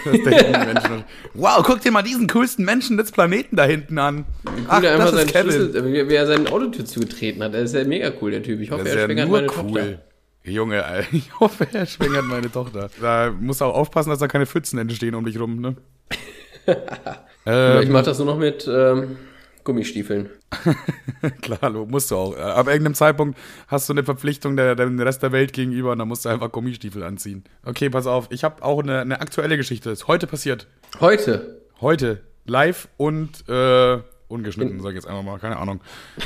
[0.05, 1.05] denken die Menschen.
[1.35, 4.25] Wow, guck dir mal diesen coolsten Menschen des Planeten da hinten an.
[4.67, 7.55] Ach, der einfach seinen Schlüssel, wie, er seine Autotür zugetreten hat.
[7.55, 8.61] Der ist ja mega cool, der Typ.
[8.61, 9.55] Ich hoffe, er ja schwängert meine cool.
[9.55, 10.03] Tochter.
[10.45, 12.91] Junge, ich hoffe, er schwängert meine Tochter.
[13.01, 15.77] Da musst du auch aufpassen, dass da keine Pfützen entstehen um dich rum, ne?
[17.45, 19.17] Ja, ich mach das nur noch mit ähm,
[19.65, 20.31] Gummistiefeln.
[21.43, 22.37] Klar, lo- musst du auch.
[22.37, 26.07] Ab irgendeinem Zeitpunkt hast du eine Verpflichtung der, dem Rest der Welt gegenüber und dann
[26.07, 27.43] musst du einfach Gummistiefel anziehen.
[27.65, 28.29] Okay, pass auf.
[28.31, 29.91] Ich habe auch eine, eine aktuelle Geschichte.
[29.91, 30.69] Ist heute passiert.
[31.01, 31.63] Heute.
[31.81, 32.21] Heute.
[32.45, 33.99] Live und äh,
[34.33, 35.39] ungeschnitten, sag ich jetzt einfach mal.
[35.39, 35.81] Keine Ahnung.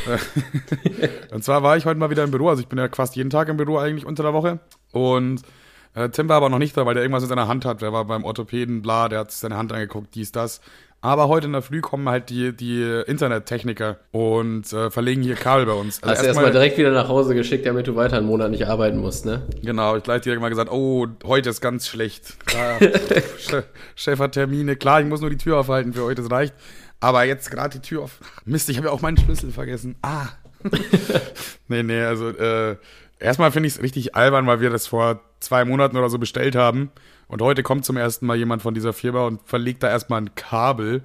[0.06, 2.48] Äh, und zwar war ich heute mal wieder im Büro.
[2.48, 4.58] Also ich bin ja fast jeden Tag im Büro eigentlich unter der Woche.
[4.92, 5.42] Und
[5.94, 7.82] äh, Tim war aber noch nicht da, weil der irgendwas in seiner Hand hat.
[7.82, 10.60] Der war beim Orthopäden, bla, der hat sich seine Hand angeguckt, dies, das.
[11.02, 15.66] Aber heute in der Früh kommen halt die, die Internettechniker und äh, verlegen hier Kabel
[15.66, 16.02] bei uns.
[16.02, 18.66] Also Hast du erstmal direkt wieder nach Hause geschickt, damit du weiter einen Monat nicht
[18.66, 19.42] arbeiten musst, ne?
[19.62, 22.44] Genau, ich gleich direkt mal gesagt, oh, heute ist ganz schlecht.
[22.46, 24.74] Klar, Che- Chef hat Termine.
[24.76, 26.54] Klar, ich muss nur die Tür aufhalten für euch, das reicht.
[27.00, 28.18] Aber jetzt gerade die Tür auf.
[28.44, 29.96] Mist, ich habe ja auch meinen Schlüssel vergessen.
[30.02, 30.28] Ah.
[31.68, 32.76] nee, nee, also äh,
[33.18, 36.56] erstmal finde ich es richtig albern, weil wir das vor zwei Monaten oder so bestellt
[36.56, 36.90] haben.
[37.28, 40.34] Und heute kommt zum ersten Mal jemand von dieser Firma und verlegt da erstmal ein
[40.34, 41.02] Kabel.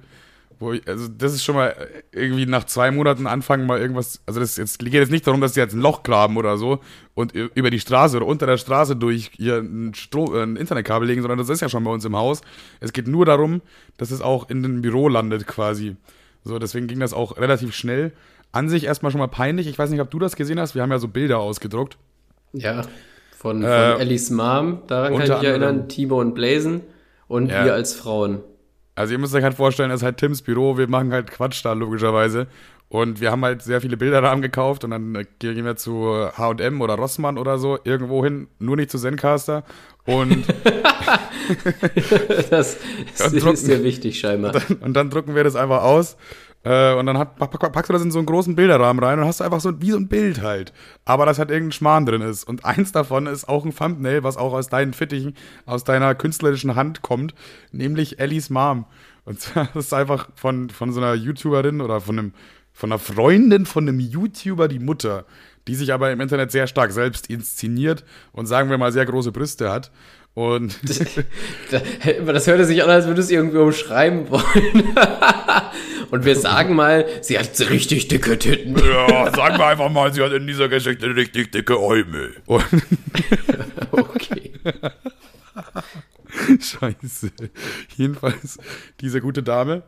[0.70, 1.74] Ich, also das ist schon mal
[2.12, 5.54] irgendwie nach zwei Monaten anfangen mal irgendwas, also das jetzt geht jetzt nicht darum, dass
[5.54, 6.78] sie jetzt ein Loch graben oder so
[7.14, 11.08] und über die Straße oder unter der Straße durch hier ein, Stro äh, ein Internetkabel
[11.08, 12.42] legen, sondern das ist ja schon bei uns im Haus.
[12.80, 13.60] Es geht nur darum,
[13.96, 15.96] dass es auch in dem Büro landet quasi.
[16.44, 18.12] So, deswegen ging das auch relativ schnell.
[18.52, 19.66] An sich erstmal schon mal peinlich.
[19.66, 20.74] Ich weiß nicht, ob du das gesehen hast.
[20.74, 21.96] Wir haben ja so Bilder ausgedruckt.
[22.52, 22.82] Ja.
[23.36, 25.88] Von, von Äh, Ellis Mom, daran kann ich mich erinnern.
[25.88, 26.82] Timo und Blazen
[27.28, 27.64] und Ja.
[27.64, 28.40] wir als Frauen.
[28.94, 31.64] Also ihr müsst euch halt vorstellen, das ist halt Tims Büro, wir machen halt Quatsch
[31.64, 32.46] da logischerweise.
[32.88, 36.82] Und wir haben halt sehr viele Bilderrahmen gekauft und dann äh, gehen wir zu H&M
[36.82, 39.64] oder Rossmann oder so irgendwo hin, nur nicht zu Zencaster.
[40.04, 40.44] Und,
[42.50, 42.76] Das,
[43.16, 43.54] das Ja, drucken.
[43.54, 44.54] ist sehr wichtig scheinbar.
[44.80, 46.16] und dann drucken wir das einfach aus.
[46.64, 49.18] Äh, und dann hat, pack- pack- packst du das in so einen großen Bilderrahmen rein
[49.18, 50.72] und hast du einfach so wie so ein Bild halt.
[51.04, 52.44] Aber das halt irgendein Schmarrn drin ist.
[52.44, 55.34] Und eins davon ist auch ein Thumbnail, was auch aus deinen Fittichen,
[55.66, 57.34] aus deiner künstlerischen Hand kommt,
[57.72, 58.86] nämlich Ellies Mom.
[59.24, 62.32] Und zwar das ist einfach von, von so einer YouTuberin oder von einem,
[62.72, 65.24] von einer Freundin von einem YouTuber die Mutter,
[65.68, 69.30] die sich aber im Internet sehr stark selbst inszeniert und sagen wir mal sehr große
[69.32, 69.90] Brüste hat.
[70.34, 70.78] Und
[72.26, 74.94] Das hörte sich an, als würde es irgendwie umschreiben wollen.
[76.12, 78.76] Und wir sagen mal, sie hat richtig dicke Titten.
[78.76, 82.36] ja, sagen wir einfach mal, sie hat in dieser Geschichte richtig dicke Äumel.
[82.44, 82.62] Und
[83.90, 84.52] Okay.
[86.60, 87.30] Scheiße.
[87.96, 88.58] Jedenfalls,
[89.00, 89.84] diese gute Dame,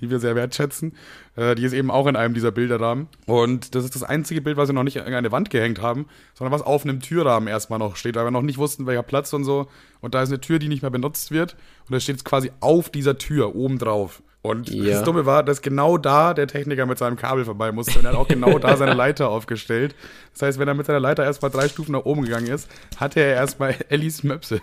[0.00, 0.94] die wir sehr wertschätzen,
[1.36, 3.08] äh, die ist eben auch in einem dieser Bilderrahmen.
[3.24, 6.06] Und das ist das einzige Bild, was wir noch nicht an eine Wand gehängt haben,
[6.34, 9.32] sondern was auf einem Türrahmen erstmal noch steht, weil wir noch nicht wussten, welcher Platz
[9.32, 9.68] und so.
[10.02, 11.56] Und da ist eine Tür, die nicht mehr benutzt wird.
[11.86, 14.22] Und da steht es quasi auf dieser Tür oben drauf.
[14.42, 14.94] Und Ja.
[14.94, 17.98] das Dumme war, dass genau da der Techniker mit seinem Kabel vorbei musste.
[18.00, 19.94] Und er hat auch genau da seine Leiter aufgestellt.
[20.32, 23.20] Das heißt, wenn er mit seiner Leiter erstmal drei Stufen nach oben gegangen ist, hatte
[23.20, 24.60] er erstmal Ellis Möpse,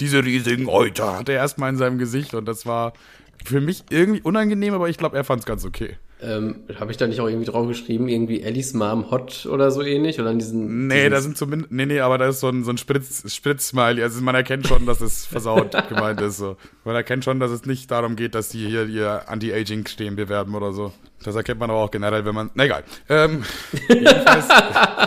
[0.00, 2.34] diese riesigen Euter, hatte er erstmal in seinem Gesicht.
[2.34, 2.92] Und das war
[3.44, 5.96] für mich irgendwie unangenehm, aber ich glaube, er fand es ganz okay.
[6.24, 9.82] Ähm, Habe ich da nicht auch irgendwie drauf geschrieben, irgendwie Ellis Mom hot oder so
[9.82, 10.20] ähnlich?
[10.20, 10.86] Oder an diesen.
[10.86, 13.34] Nee, diesen da sind zumindest, nee, nee, aber da ist so ein, so ein Spritz,
[13.34, 14.02] Spritzsmiley.
[14.02, 16.36] Also man erkennt schon, dass es versaut gemeint ist.
[16.36, 16.56] So.
[16.84, 20.72] Man erkennt schon, dass es nicht darum geht, dass die hier ihr Anti-Aging-Stehen bewerben oder
[20.72, 20.92] so.
[21.24, 22.50] Das erkennt man aber auch generell, wenn man.
[22.54, 22.84] Na egal.
[23.08, 23.42] Ähm,
[23.88, 24.48] jedenfalls,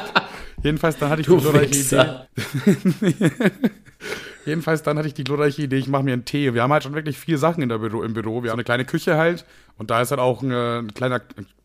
[0.63, 3.51] jedenfalls, dann hatte ich Du glorreiche Idee.
[4.46, 6.54] Jedenfalls dann hatte ich die glorreiche Idee, ich mache mir einen Tee.
[6.54, 8.44] Wir haben halt schon wirklich vier Sachen in der Büro, im Büro.
[8.44, 9.46] Wir haben eine kleine Küche halt
[9.78, 11.22] und da ist halt auch ein, äh, ein kleiner,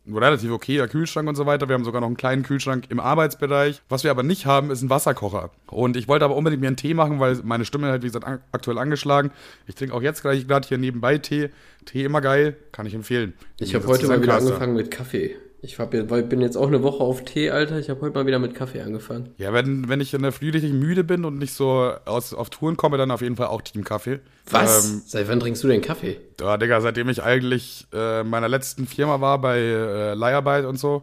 [0.07, 1.69] ein relativ okayer Kühlschrank und so weiter.
[1.69, 3.83] Wir haben sogar noch einen kleinen Kühlschrank im Arbeitsbereich.
[3.89, 5.51] Was wir aber nicht haben, ist ein Wasserkocher.
[5.67, 8.25] Und ich wollte aber unbedingt mir einen Tee machen, weil meine Stimme halt, wie gesagt,
[8.25, 9.31] an, aktuell angeschlagen.
[9.67, 11.51] Ich trinke auch jetzt gleich gerade hier nebenbei Tee.
[11.85, 13.35] Tee immer geil, kann ich empfehlen.
[13.59, 15.37] Ich habe heute mal wieder angefangen mit Kaffee.
[15.63, 17.79] Ich hab, bin jetzt auch eine Woche auf Tee, Alter.
[17.79, 19.35] Ich habe heute mal wieder mit Kaffee angefangen.
[19.37, 22.49] Ja, wenn, wenn ich in der Früh richtig müde bin und nicht so aus, auf
[22.49, 24.21] Touren komme, dann auf jeden Fall auch Team Kaffee.
[24.49, 24.89] Was?
[24.89, 26.19] Ähm, Seit wann trinkst du denn Kaffee?
[26.41, 30.79] Ja, Digga, seitdem ich eigentlich äh, in meiner letzten Firma war bei äh, Leiharbeit und
[30.79, 31.03] so,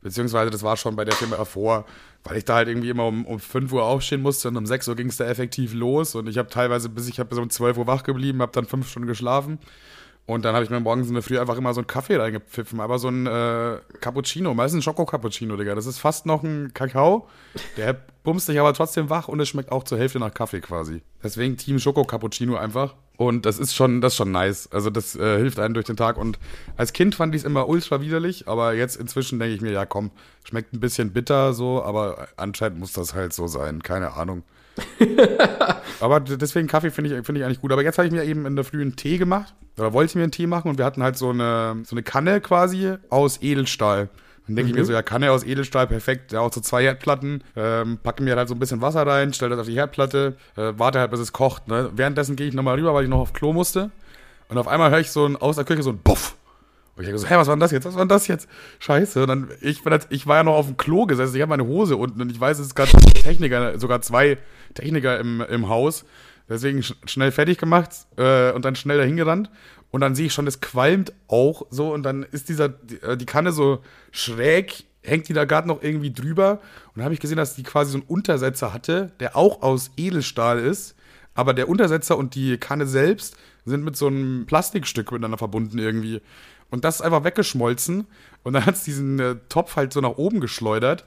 [0.00, 1.86] beziehungsweise das war schon bei der Firma davor,
[2.24, 4.88] weil ich da halt irgendwie immer um, um 5 Uhr aufstehen musste und um 6
[4.88, 7.50] Uhr ging es da effektiv los und ich habe teilweise bis ich habe bis um
[7.50, 9.60] 12 Uhr wach geblieben, habe dann fünf Stunden geschlafen
[10.24, 12.80] und dann habe ich mir morgens in der Früh einfach immer so einen Kaffee reingepfiffen,
[12.80, 15.74] aber so ein äh, Cappuccino, meistens ein Schoko-Cappuccino, Digga.
[15.74, 17.26] Das ist fast noch ein Kakao,
[17.76, 21.02] der bumst dich aber trotzdem wach und es schmeckt auch zur Hälfte nach Kaffee quasi.
[21.24, 22.94] Deswegen Team Schoko-Cappuccino einfach.
[23.16, 24.68] Und das ist schon, das ist schon nice.
[24.72, 26.16] Also das äh, hilft einem durch den Tag.
[26.16, 26.38] Und
[26.76, 29.86] als Kind fand ich es immer ultra widerlich, aber jetzt inzwischen denke ich mir, ja
[29.86, 30.12] komm,
[30.44, 33.82] schmeckt ein bisschen bitter so, aber anscheinend muss das halt so sein.
[33.82, 34.44] Keine Ahnung.
[36.00, 37.72] aber deswegen Kaffee finde ich, find ich eigentlich gut.
[37.72, 39.54] Aber jetzt habe ich mir eben in der Früh einen Tee gemacht.
[39.78, 42.02] Oder wollte ich mir einen Tee machen und wir hatten halt so eine, so eine
[42.02, 44.10] Kanne quasi aus Edelstahl.
[44.46, 44.68] Dann denke mhm.
[44.70, 44.86] ich mir mhm.
[44.86, 46.32] so, ja, Kanne aus Edelstahl, perfekt.
[46.32, 47.44] Ja, auch so zwei Herdplatten.
[47.56, 50.72] Ähm, packe mir halt so ein bisschen Wasser rein, stelle das auf die Herdplatte, äh,
[50.76, 51.68] warte halt, bis es kocht.
[51.68, 51.90] Ne?
[51.94, 53.90] Währenddessen gehe ich nochmal rüber, weil ich noch auf Klo musste.
[54.48, 56.36] Und auf einmal höre ich so ein, aus der Küche so ein Buff.
[56.94, 57.86] Und ich denke so, hä, was war denn das jetzt?
[57.86, 58.48] Was war denn das jetzt?
[58.80, 59.22] Scheiße.
[59.22, 61.48] Und dann, ich, bin halt, ich war ja noch auf dem Klo gesessen, ich habe
[61.48, 64.36] meine Hose unten und ich weiß, es ist gerade Techniker, sogar zwei
[64.74, 66.04] Techniker im, im Haus.
[66.48, 69.50] Deswegen sch schnell fertig gemacht äh, und dann schnell dahin gerannt.
[69.90, 71.92] Und dann sehe ich schon, das qualmt auch so.
[71.92, 76.12] Und dann ist dieser, die, äh, Kanne so schräg, hängt die da gerade noch irgendwie
[76.12, 76.60] drüber.
[76.88, 79.90] Und dann habe ich gesehen, dass die quasi so einen Untersetzer hatte, der auch aus
[79.96, 80.94] Edelstahl ist.
[81.34, 86.20] Aber der Untersetzer und die Kanne selbst sind mit so einem Plastikstück miteinander verbunden irgendwie.
[86.70, 88.06] Und das ist einfach weggeschmolzen.
[88.42, 91.04] Und dann hat es diesen äh, Topf halt so nach oben geschleudert.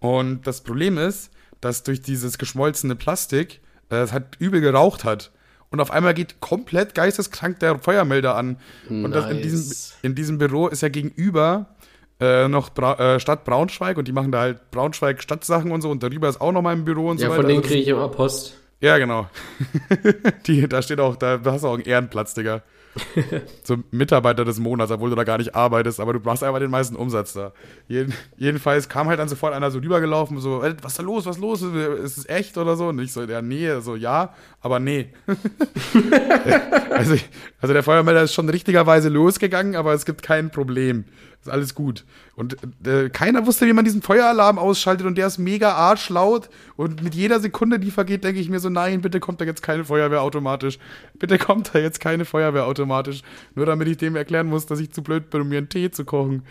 [0.00, 5.30] Und das Problem ist, dass durch dieses geschmolzene Plastik äh, es halt übel geraucht hat
[5.70, 8.58] und auf einmal geht komplett geisteskrank der Feuermelder an.
[8.88, 9.30] Und nice.
[9.30, 11.66] in, diesem, in diesem Büro ist ja gegenüber
[12.20, 15.90] äh, noch Bra äh, Stadt Braunschweig und die machen da halt Braunschweig Stadtsachen und so
[15.90, 17.34] und darüber ist auch noch mal ein Büro und ja, so weiter.
[17.34, 18.56] Ja, von denen also kriege ich immer Post.
[18.80, 19.28] Ja, genau.
[20.46, 22.62] die, da steht auch, da hast du auch einen Ehrenplatz, Digga.
[23.64, 26.70] Zum Mitarbeiter des Monats, obwohl du da gar nicht arbeitest, aber du machst einfach den
[26.70, 27.52] meisten Umsatz da.
[27.88, 31.36] Jeden, jedenfalls kam halt dann sofort einer so rübergelaufen, so, was ist da los, was
[31.36, 32.88] ist los, ist es echt oder so?
[32.88, 35.08] Und ich so, ja, nee, so, ja, aber nee.
[36.90, 37.16] also,
[37.60, 41.04] also der Feuermelder ist schon richtigerweise losgegangen, aber es gibt kein Problem.
[41.44, 42.04] Ist alles gut.
[42.36, 46.48] Und äh, keiner wusste, wie man diesen Feueralarm ausschaltet und der ist mega arschlaut.
[46.74, 49.62] Und mit jeder Sekunde, die vergeht, denke ich mir so, nein, bitte kommt da jetzt
[49.62, 50.78] keine Feuerwehr automatisch.
[51.18, 53.20] Bitte kommt da jetzt keine Feuerwehr automatisch.
[53.54, 55.90] Nur damit ich dem erklären muss, dass ich zu blöd bin, um mir einen Tee
[55.90, 56.44] zu kochen.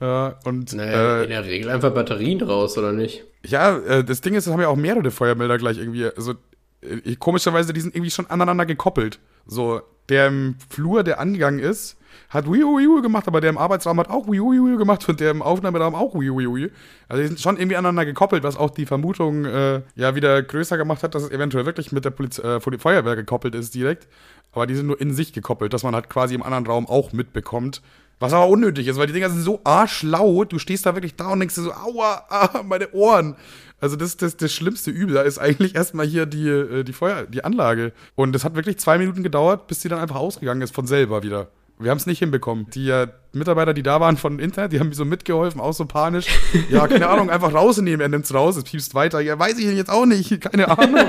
[0.00, 3.24] Äh, und, naja, äh, in der Regel einfach Batterien raus, oder nicht?
[3.46, 6.04] Ja, äh, das Ding ist, es haben ja auch mehrere Feuermelder gleich irgendwie.
[6.14, 6.34] Also,
[6.82, 9.18] äh, komischerweise, die sind irgendwie schon aneinander gekoppelt.
[9.46, 11.95] So, der im Flur, der angegangen ist,
[12.28, 15.30] hat Wii Wii gemacht, aber der im Arbeitsraum hat auch Wii Wii gemacht und der
[15.30, 16.70] im Aufnahmeraum auch Wii Wii
[17.08, 20.76] Also die sind schon irgendwie aneinander gekoppelt, was auch die Vermutung äh, ja wieder größer
[20.76, 24.08] gemacht hat, dass es eventuell wirklich mit der Poliz äh, Feuerwehr gekoppelt ist direkt.
[24.52, 27.12] Aber die sind nur in sich gekoppelt, dass man halt quasi im anderen Raum auch
[27.12, 27.82] mitbekommt.
[28.18, 31.28] Was aber unnötig ist, weil die Dinger sind so arschlaut, du stehst da wirklich da
[31.28, 33.36] und denkst dir so, aua, ah, meine Ohren.
[33.78, 37.24] Also das, das, das schlimmste Übel, da ist eigentlich erstmal hier die, äh, die Feuer,
[37.26, 37.92] die Anlage.
[38.14, 41.22] Und es hat wirklich zwei Minuten gedauert, bis sie dann einfach ausgegangen ist von selber
[41.22, 41.48] wieder.
[41.78, 42.70] Wir haben es nicht hinbekommen.
[42.70, 45.84] Die äh, Mitarbeiter, die da waren von Internet, die haben mir so mitgeholfen, auch so
[45.84, 46.26] panisch.
[46.70, 48.00] Ja, keine Ahnung, einfach rausnehmen.
[48.00, 49.20] Er nimmt es raus, es piepst weiter.
[49.20, 50.96] Ja, weiß ich jetzt auch nicht, keine Ahnung.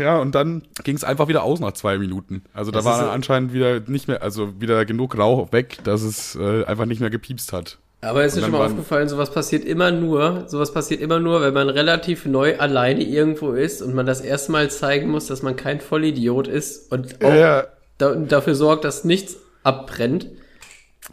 [0.00, 2.42] ja, und dann ging es einfach wieder aus nach zwei Minuten.
[2.52, 6.34] Also da das war anscheinend wieder nicht mehr, also wieder genug Rauch weg, dass es
[6.34, 7.78] äh, einfach nicht mehr gepiepst hat.
[8.00, 11.52] Aber ist dir schon mal aufgefallen, sowas passiert immer nur, sowas passiert immer nur, wenn
[11.52, 15.80] man relativ neu alleine irgendwo ist und man das erstmal zeigen muss, dass man kein
[15.80, 17.66] Vollidiot ist und auch ja
[17.98, 20.28] da, dafür sorgt, dass nichts abbrennt.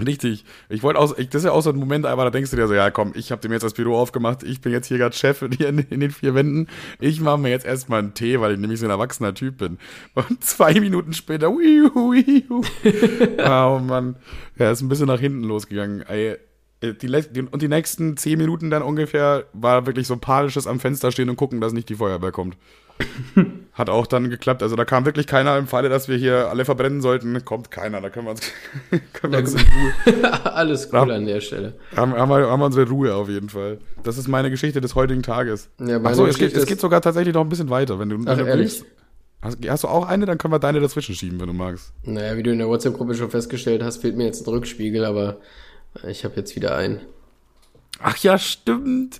[0.04, 0.44] Richtig.
[0.68, 2.58] Ich wollte auch, ich, das ist ja auch so ein Moment, aber da denkst du
[2.58, 4.98] dir so, ja komm, ich habe dem jetzt das Büro aufgemacht, ich bin jetzt hier
[4.98, 6.68] gerade Chef hier in, in, den vier Wänden.
[7.00, 9.78] Ich mache mir jetzt erstmal einen Tee, weil ich nämlich so ein erwachsener Typ bin.
[10.14, 12.62] Und zwei Minuten später, wiu, wiu.
[13.40, 14.18] oh Mann.
[14.58, 16.02] Ja, ist ein bisschen nach hinten losgegangen.
[16.02, 16.38] Ey,
[16.84, 21.12] die, die, und die nächsten zehn Minuten dann ungefähr war wirklich so panisches am Fenster
[21.12, 22.58] stehen und gucken, dass nicht die Feuerwehr kommt.
[23.76, 24.64] Hat auch dann geklappt.
[24.64, 27.44] Also da kam wirklich keiner im Falle, dass wir hier alle verbrennen sollten.
[27.44, 28.00] Kommt keiner.
[28.00, 28.42] Da können wir uns,
[29.14, 30.34] können wir uns in Ruhe.
[30.46, 31.74] Alles cool an der Stelle.
[31.94, 33.80] Haben, haben, wir, haben wir unsere Ruhe auf jeden Fall.
[34.02, 35.70] Das ist meine Geschichte des heutigen Tages.
[35.86, 38.00] Ja, Achso, es geht, es geht sogar tatsächlich noch ein bisschen weiter.
[38.00, 38.82] Wenn du, Ach, ehrlich?
[39.42, 40.26] Hast, hast, du auch eine?
[40.26, 41.92] Dann können wir deine dazwischen schieben, wenn du magst.
[42.04, 45.42] Naja, wie du in der WhatsApp-Gruppe schon festgestellt hast, fehlt mir jetzt ein Rückspiegel, aber
[46.08, 47.02] ich habe jetzt wieder einen.
[48.00, 49.20] Ach ja, stimmt.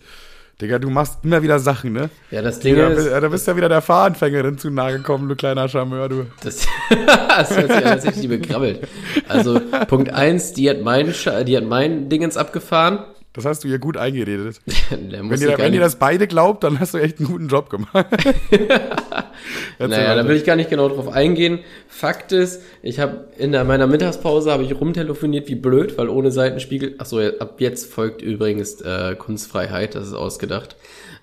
[0.62, 2.10] Digga, du machst immer wieder Sachen, ne?
[2.32, 3.10] Ja, das Ding Digga, ist.
[3.10, 6.28] Da bist ja wieder der Fahranfängerin zu nahe gekommen, du kleiner Charmeur, du.
[6.44, 8.88] Das, das hört sich tatsächlich bekrabbelt.
[9.28, 11.14] Also, Punkt eins, die hat mein,
[11.46, 13.00] die hat mein Dingens abgefahren.
[13.36, 14.62] Das hast du ihr gut eingeredet.
[14.90, 17.94] wenn, ihr, wenn ihr das beide glaubt, dann hast du echt einen guten Job gemacht.
[19.80, 21.60] naja, da will ich gar nicht genau drauf eingehen.
[21.90, 26.96] Fakt ist, ich habe in meiner Mittagspause habe ich rumtelefoniert wie blöd, weil ohne Seitenspiegel.
[26.98, 30.78] Achso, ab jetzt folgt übrigens äh, Kunstfreiheit, das ist ausgedacht.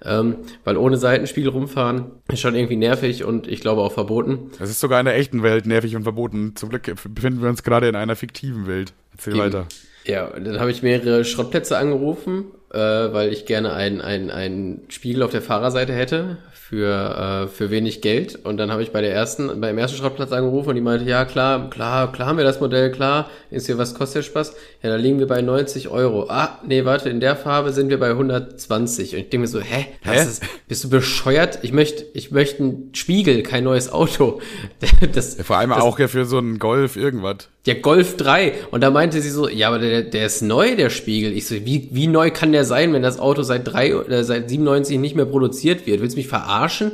[0.05, 4.51] Ähm, weil ohne Seitenspiegel rumfahren ist schon irgendwie nervig und ich glaube auch verboten.
[4.59, 6.57] Das ist sogar in der echten Welt nervig und verboten.
[6.57, 8.93] Zum Glück befinden wir uns gerade in einer fiktiven Welt.
[9.13, 9.45] Erzähl Eben.
[9.45, 9.67] weiter.
[10.05, 15.31] Ja, dann habe ich mehrere Schrottplätze angerufen äh, weil ich gerne einen ein Spiegel auf
[15.31, 18.39] der Fahrerseite hätte für, äh, für wenig Geld.
[18.45, 21.27] Und dann habe ich bei der ersten, beim ersten Schrottplatz angerufen und die meinte, ja
[21.27, 23.29] klar, klar, klar haben wir das Modell, klar.
[23.51, 24.55] Ist hier, was kostet der Spaß?
[24.83, 26.29] Ja, da liegen wir bei 90 Euro.
[26.31, 29.13] Ah, nee, warte, in der Farbe sind wir bei 120.
[29.13, 29.89] Und ich denke mir so, hä?
[30.01, 30.23] hä?
[30.23, 31.59] Ist, bist du bescheuert?
[31.61, 34.41] Ich möchte, ich möchte einen Spiegel, kein neues Auto.
[35.13, 37.49] Das, ja, vor allem das, auch ja für so einen Golf irgendwas.
[37.67, 38.55] Der Golf 3.
[38.71, 41.33] Und da meinte sie so, ja, aber der, der ist neu, der Spiegel.
[41.33, 44.51] Ich so, wie, wie neu kann der sein, wenn das Auto seit drei, äh, seit
[44.51, 46.01] 97 nicht mehr produziert wird?
[46.01, 46.93] Willst du mich verarschen?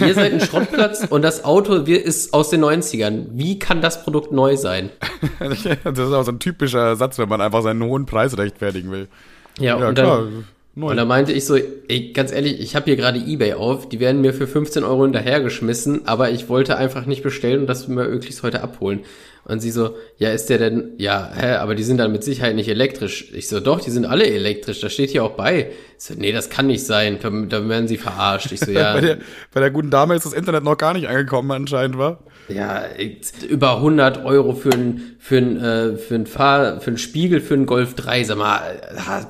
[0.00, 3.26] Ihr seid ein Schrottplatz und das Auto ist aus den 90ern.
[3.32, 4.90] Wie kann das Produkt neu sein?
[5.38, 9.08] das ist auch so ein typischer Satz, wenn man einfach seinen hohen Preis rechtfertigen will.
[9.58, 10.18] Ja, ja und klar.
[10.18, 10.44] dann
[10.74, 10.86] Neu.
[10.86, 14.00] Und da meinte ich so, ey, ganz ehrlich, ich habe hier gerade Ebay auf, die
[14.00, 18.42] werden mir für 15 Euro hinterhergeschmissen, aber ich wollte einfach nicht bestellen und das möglichst
[18.42, 19.00] heute abholen.
[19.44, 22.54] Und sie so, ja, ist der denn, ja, hä, aber die sind dann mit Sicherheit
[22.54, 23.32] nicht elektrisch.
[23.32, 25.72] Ich so, doch, die sind alle elektrisch, das steht hier auch bei.
[25.98, 28.52] Ich so, nee, das kann nicht sein, da, da werden sie verarscht.
[28.52, 28.92] Ich so, ja.
[28.92, 29.18] bei, der,
[29.52, 32.20] bei der guten Dame ist das Internet noch gar nicht angekommen anscheinend, war?
[32.48, 32.84] Ja,
[33.48, 37.54] über 100 Euro für ein, für ein, äh, für ein Fahr, für ein Spiegel für
[37.54, 38.60] einen Golf 3, sag mal,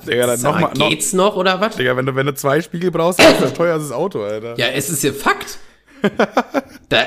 [0.07, 1.75] Digga, dann sag noch mal, geht's noch, noch oder was?
[1.75, 4.23] Digga, wenn du, wenn du zwei Spiegel brauchst, dann ist das teuer als das Auto,
[4.23, 4.55] Alter.
[4.57, 5.57] Ja, es ist ja Fakt.
[6.89, 6.97] da,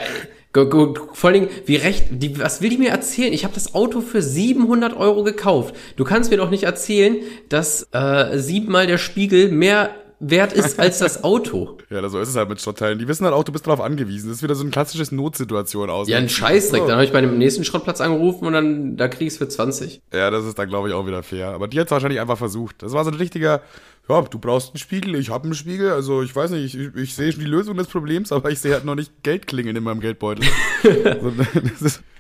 [1.13, 3.33] vor allen Dingen, wie recht, die, was will die mir erzählen?
[3.33, 5.75] Ich habe das Auto für 700 Euro gekauft.
[5.97, 7.17] Du kannst mir doch nicht erzählen,
[7.49, 11.79] dass äh, siebenmal der Spiegel mehr wert ist als das Auto.
[11.91, 12.99] ja, so ist es halt mit Schrottteilen.
[12.99, 14.29] Die wissen halt auch, du bist darauf angewiesen.
[14.29, 16.09] Das ist wieder so ein klassisches Notsituation aus.
[16.09, 16.83] Ja, ein Scheißdreck.
[16.83, 16.87] Oh.
[16.87, 20.01] Dann habe ich bei dem nächsten Schrottplatz angerufen und dann, da krieg ich's für 20.
[20.13, 21.49] Ja, das ist dann, glaube ich, auch wieder fair.
[21.49, 22.83] Aber die hat's wahrscheinlich einfach versucht.
[22.83, 23.61] Das war so ein richtiger,
[24.09, 25.91] ja, du brauchst einen Spiegel, ich habe einen Spiegel.
[25.91, 28.73] Also ich weiß nicht, ich, ich sehe schon die Lösung des Problems, aber ich sehe
[28.73, 30.47] halt noch nicht Geld klingeln in meinem Geldbeutel.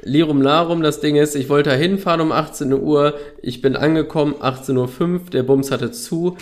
[0.02, 4.34] Lirum Larum, das Ding ist, ich wollte da hinfahren um 18 Uhr, ich bin angekommen,
[4.34, 6.36] 18.05 Uhr, der Bums hatte zu.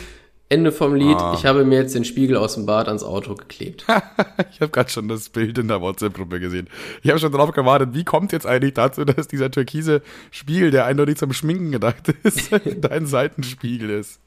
[0.55, 1.17] Ende vom Lied.
[1.17, 1.35] Ah.
[1.37, 3.85] Ich habe mir jetzt den Spiegel aus dem Bad ans Auto geklebt.
[4.53, 6.69] ich habe gerade schon das Bild in der WhatsApp-Gruppe gesehen.
[7.03, 10.85] Ich habe schon darauf gewartet, wie kommt jetzt eigentlich dazu, dass dieser türkise Spiegel, der
[10.85, 14.21] eindeutig zum Schminken gedacht ist, dein Seitenspiegel ist.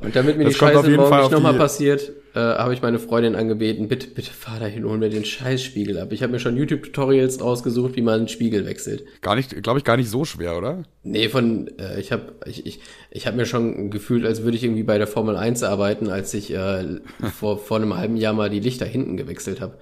[0.00, 3.34] Und damit mir das die Scheiße morgen nicht nochmal passiert, äh, habe ich meine Freundin
[3.34, 6.12] angebeten, bitte, bitte fahr dahin, hol mir den Scheißspiegel ab.
[6.12, 9.04] Ich habe mir schon YouTube-Tutorials rausgesucht, wie man einen Spiegel wechselt.
[9.22, 10.82] Gar nicht, glaube ich, gar nicht so schwer, oder?
[11.02, 14.64] Nee, von, äh, ich habe ich, ich, ich hab mir schon gefühlt, als würde ich
[14.64, 17.00] irgendwie bei der Formel 1 arbeiten, als ich äh,
[17.38, 19.78] vor, vor einem halben Jahr mal die Lichter hinten gewechselt habe.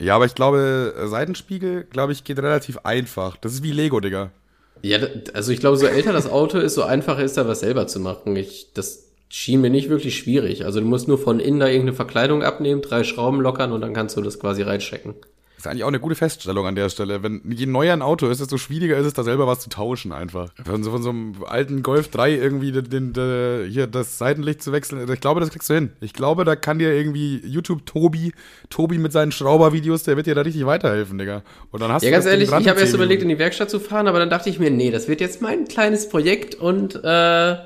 [0.00, 3.36] Ja, aber ich glaube, Seitenspiegel, glaube ich, geht relativ einfach.
[3.36, 4.32] Das ist wie Lego, Digga.
[4.80, 4.98] Ja,
[5.34, 8.00] also ich glaube, so älter das Auto ist, so einfacher ist da was selber zu
[8.00, 8.36] machen.
[8.36, 9.03] Ich, das,
[9.34, 10.64] schien mir nicht wirklich schwierig.
[10.64, 13.92] Also du musst nur von innen da irgendeine Verkleidung abnehmen, drei Schrauben lockern und dann
[13.92, 15.16] kannst du das quasi reinstecken.
[15.56, 17.24] Das ist eigentlich auch eine gute Feststellung an der Stelle.
[17.24, 20.12] Wenn je neuer ein Auto ist, desto schwieriger ist es, da selber was zu tauschen
[20.12, 20.50] einfach.
[20.64, 24.62] Von so, von so einem alten Golf 3 irgendwie den, den, den, hier das Seitenlicht
[24.62, 25.90] zu wechseln, ich glaube, das kriegst du hin.
[26.00, 28.32] Ich glaube, da kann dir irgendwie YouTube Tobi,
[28.70, 31.42] Tobi mit seinen Schraubervideos, der wird dir da richtig weiterhelfen, Digga.
[31.72, 33.80] Und dann hast ja, du ganz ehrlich, ich habe erst überlegt, in die Werkstatt zu
[33.80, 37.56] fahren, aber dann dachte ich mir, nee, das wird jetzt mein kleines Projekt und äh,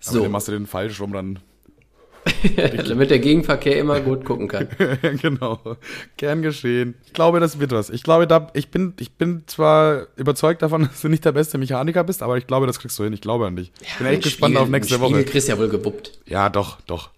[0.00, 0.10] so.
[0.10, 1.38] Aber dann machst du den falsch rum, dann.
[2.56, 4.68] Damit der Gegenverkehr immer gut gucken kann.
[5.22, 5.60] genau.
[6.16, 6.94] Gern geschehen.
[7.06, 7.90] Ich glaube, das wird was.
[7.90, 11.58] Ich glaube, da, ich bin, ich bin zwar überzeugt davon, dass du nicht der beste
[11.58, 13.12] Mechaniker bist, aber ich glaube, das kriegst du hin.
[13.12, 13.72] Ich glaube an dich.
[13.80, 15.18] Ich bin echt gespannt Spiegel, auf nächste Woche.
[15.18, 16.18] Du kriegst ja wohl gebuppt.
[16.26, 17.10] Ja, doch, doch.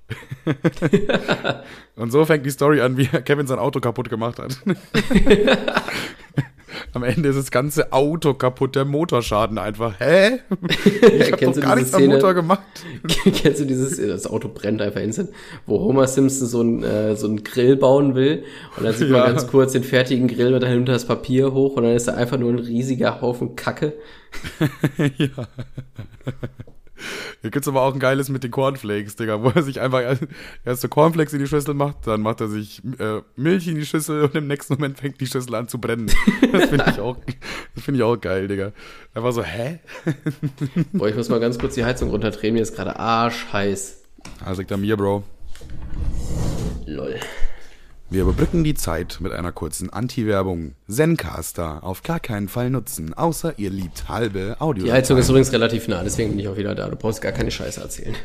[1.96, 4.58] Und so fängt die Story an, wie Kevin sein Auto kaputt gemacht hat.
[6.92, 9.98] Am Ende ist das ganze Auto kaputt, der Motorschaden einfach.
[9.98, 10.40] Hä?
[11.18, 12.62] Ich hab doch gar nichts Szene, am Motor gemacht.
[13.34, 15.30] Kennst du dieses, das Auto brennt einfach instant,
[15.66, 18.44] wo Homer Simpson so ein, äh, so Grill bauen will
[18.76, 19.18] und dann sieht ja.
[19.18, 21.94] man ganz kurz den fertigen Grill und dann nimmt er das Papier hoch und dann
[21.94, 23.94] ist da einfach nur ein riesiger Haufen Kacke.
[25.16, 25.48] ja.
[27.40, 30.02] Hier gibt's aber auch ein geiles mit den Cornflakes, Digga, wo er sich einfach
[30.64, 33.86] erst so Cornflakes in die Schüssel macht, dann macht er sich äh, Milch in die
[33.86, 36.10] Schüssel und im nächsten Moment fängt die Schüssel an zu brennen.
[36.52, 37.16] Das finde ich auch,
[37.74, 38.72] das finde ich auch geil, Digga.
[39.14, 39.78] Einfach so, hä?
[40.92, 44.02] Boah, ich muss mal ganz kurz die Heizung runterdrehen, mir ist gerade arschheiß.
[44.44, 45.24] Also liegt an mir, Bro.
[46.86, 47.16] Lol.
[48.12, 50.72] Wir überbrücken die Zeit mit einer kurzen Anti-Werbung.
[50.88, 54.84] Zencaster auf gar keinen Fall nutzen, außer ihr liebt halbe Audio.
[54.84, 56.88] Die Heizung ist übrigens relativ nah, deswegen bin ich auch wieder da.
[56.88, 58.16] Du brauchst gar keine Scheiße erzählen.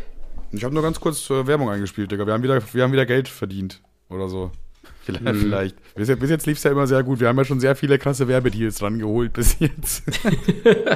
[0.52, 2.26] Ich habe nur ganz kurz äh, Werbung eingespielt, Digga.
[2.26, 3.84] Wir haben, wieder, wir haben wieder Geld verdient.
[4.10, 4.50] Oder so.
[5.02, 5.24] Vielleicht.
[5.24, 5.40] Mhm.
[5.42, 5.94] vielleicht.
[5.94, 7.20] Bis jetzt, bis jetzt lief es ja immer sehr gut.
[7.20, 10.02] Wir haben ja schon sehr viele krasse Werbedeals dran geholt bis jetzt.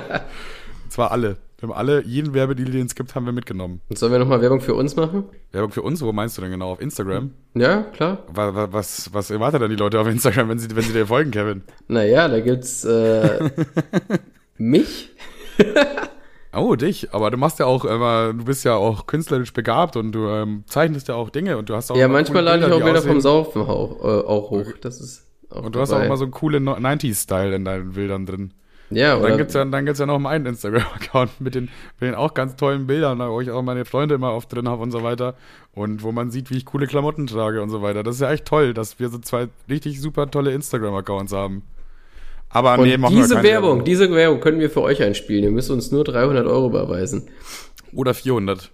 [0.90, 1.38] Zwar alle.
[1.60, 3.82] Wir haben alle, jeden Werbedeal, den es gibt, haben wir mitgenommen.
[3.90, 5.26] Und sollen wir nochmal Werbung für uns machen?
[5.52, 6.02] Werbung für uns?
[6.02, 6.72] Wo meinst du denn genau?
[6.72, 7.32] Auf Instagram?
[7.54, 8.20] Ja, klar.
[8.32, 11.32] Was, was, was erwartet dann die Leute auf Instagram, wenn sie, wenn sie dir folgen,
[11.32, 11.64] Kevin?
[11.90, 13.50] Naja, da gibt's äh,
[14.58, 15.10] mich.
[16.54, 17.14] Oh, dich.
[17.14, 20.64] Aber du machst ja auch immer, du bist ja auch künstlerisch begabt und du ähm,
[20.66, 23.20] zeichnest ja auch Dinge und du hast auch Ja, manchmal lade ich auch Bilder vom
[23.20, 24.72] Saufen auch, äh, auch hoch.
[24.82, 26.06] Das ist auch Und du hast auch dabei.
[26.06, 28.54] immer so einen coolen 90s-Style in deinen Bildern drin.
[28.92, 32.10] Ja, Und oder dann gibt's ja, dann gibt's ja noch meinen Instagram-Account mit den, mit
[32.10, 34.92] den auch ganz tollen Bildern, wo ich auch meine Freunde immer oft drin habe und
[34.92, 35.36] so weiter.
[35.74, 38.04] Und wo man sieht, wie ich coole Klamotten trage und so weiter.
[38.04, 41.64] Das ist ja echt toll, dass wir so zwei richtig super tolle Instagram-Accounts haben.
[42.50, 45.44] Aber Und nee, machen wir diese keine Werbung, diese Werbung können wir für euch einspielen.
[45.44, 47.30] Ihr müsst uns nur 300 Euro überweisen.
[47.94, 48.72] Oder 400.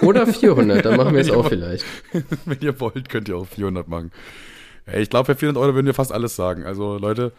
[0.00, 1.84] Oder 400, dann machen wir es auch vielleicht.
[2.44, 4.10] Wenn ihr wollt, könnt ihr auch 400 machen.
[4.92, 6.64] Ich glaube, für 400 Euro würden wir fast alles sagen.
[6.64, 7.32] Also Leute,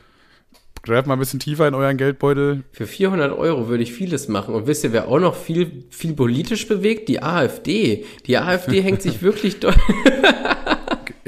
[0.86, 2.64] greift mal ein bisschen tiefer in euren Geldbeutel.
[2.72, 4.56] Für 400 Euro würde ich vieles machen.
[4.56, 7.10] Und wisst ihr, wer auch noch viel, viel politisch bewegt?
[7.10, 8.06] Die AfD.
[8.26, 9.76] Die AfD hängt sich wirklich doll.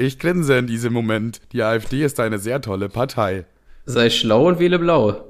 [0.00, 1.40] Ich grinse in diesem Moment.
[1.52, 3.46] Die AfD ist eine sehr tolle Partei.
[3.84, 5.24] Sei schlau und wähle blau.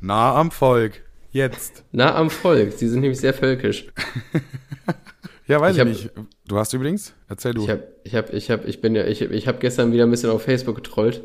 [0.00, 1.02] Nah am Volk.
[1.30, 1.84] Jetzt.
[1.92, 2.72] Nah am Volk.
[2.72, 3.84] Sie sind nämlich sehr völkisch.
[5.46, 6.10] Ja, weiß Ich hab- nicht.
[6.48, 7.12] Du hast übrigens?
[7.28, 7.64] Erzähl du.
[7.64, 10.10] Ich hab, ich hab, ich hab, ich bin ja, ich, ich hab gestern wieder ein
[10.10, 11.22] bisschen auf Facebook getrollt.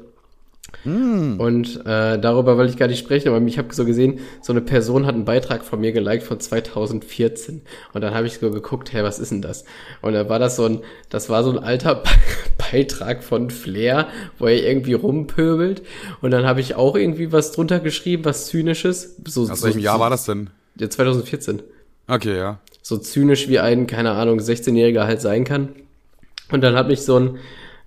[1.40, 4.62] Und äh, darüber wollte ich gar nicht sprechen, aber ich habe so gesehen, so eine
[4.62, 7.62] Person hat einen Beitrag von mir geliked von 2014.
[7.94, 9.66] Und dann habe ich so geguckt, hey, was ist denn das?
[10.02, 12.10] Und dann war das so ein, das war so ein alter Be
[12.72, 15.82] Beitrag von Flair, wo er irgendwie rumpöbelt.
[16.22, 19.16] Und dann habe ich auch irgendwie was drunter geschrieben, was zynisches.
[19.26, 20.50] So, Aus so, welchem Jahr war das denn?
[20.78, 21.64] Ja, 2014
[22.08, 22.60] Okay, ja.
[22.82, 25.70] so zynisch wie ein, keine Ahnung, 16-Jähriger halt sein kann.
[26.52, 27.38] Und dann hat mich so ein,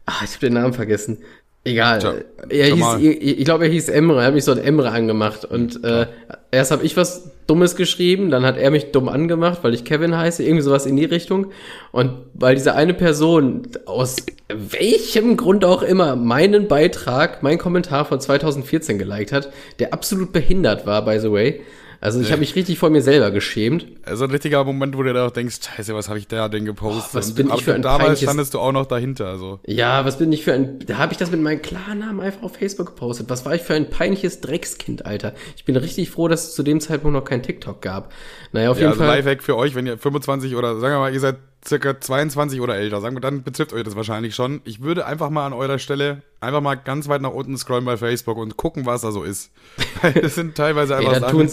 [0.07, 1.19] ach, ich habe den Namen vergessen.
[1.65, 2.01] Egal.
[2.01, 2.15] Tja,
[2.49, 4.21] er hieß, ich, ich glaube, er hieß Emre.
[4.21, 5.45] Er hat mich so ein Emre angemacht.
[5.45, 6.07] Und äh,
[6.51, 10.17] erst habe ich was Dummes geschrieben, dann hat er mich dumm angemacht, weil ich Kevin
[10.17, 11.53] heiße, irgendwie sowas in die Richtung.
[11.93, 14.17] Und weil diese eine Person aus
[14.49, 20.85] welchem Grund auch immer meinen Beitrag, meinen Kommentar von 2014 geliked hat, der absolut behindert
[20.85, 21.61] war, by the way.
[22.03, 23.87] Also ich habe mich richtig vor mir selber geschämt.
[24.05, 26.65] Also ein richtiger Moment, wo du dir auch denkst, scheiße, was habe ich da denn
[26.65, 27.05] gepostet?
[27.13, 29.61] Oh, was Und- bin ich für ein damals peinliches- standest du auch noch dahinter, also.
[29.67, 30.81] Ja, was bin ich für ein.
[30.81, 33.31] Da habe ich das mit meinem Klarnamen einfach auf Facebook gepostet.
[33.31, 35.33] Was war ich für ein peinliches Dreckskind, Alter?
[35.57, 38.13] Ich bin richtig froh, dass es zu dem Zeitpunkt noch kein TikTok gab.
[38.51, 39.19] Naja, auf Ja, jeden also Fall.
[39.19, 42.75] Lifehack für euch, wenn ihr 25 oder sagen wir mal, ihr seid circa 22 oder
[42.75, 44.61] älter, sagen wir, dann betrifft euch das wahrscheinlich schon.
[44.65, 47.97] Ich würde einfach mal an eurer Stelle einfach mal ganz weit nach unten scrollen bei
[47.97, 49.53] Facebook und gucken, was da so ist.
[50.03, 51.51] Weil das sind teilweise einfach Ey, da Sachen,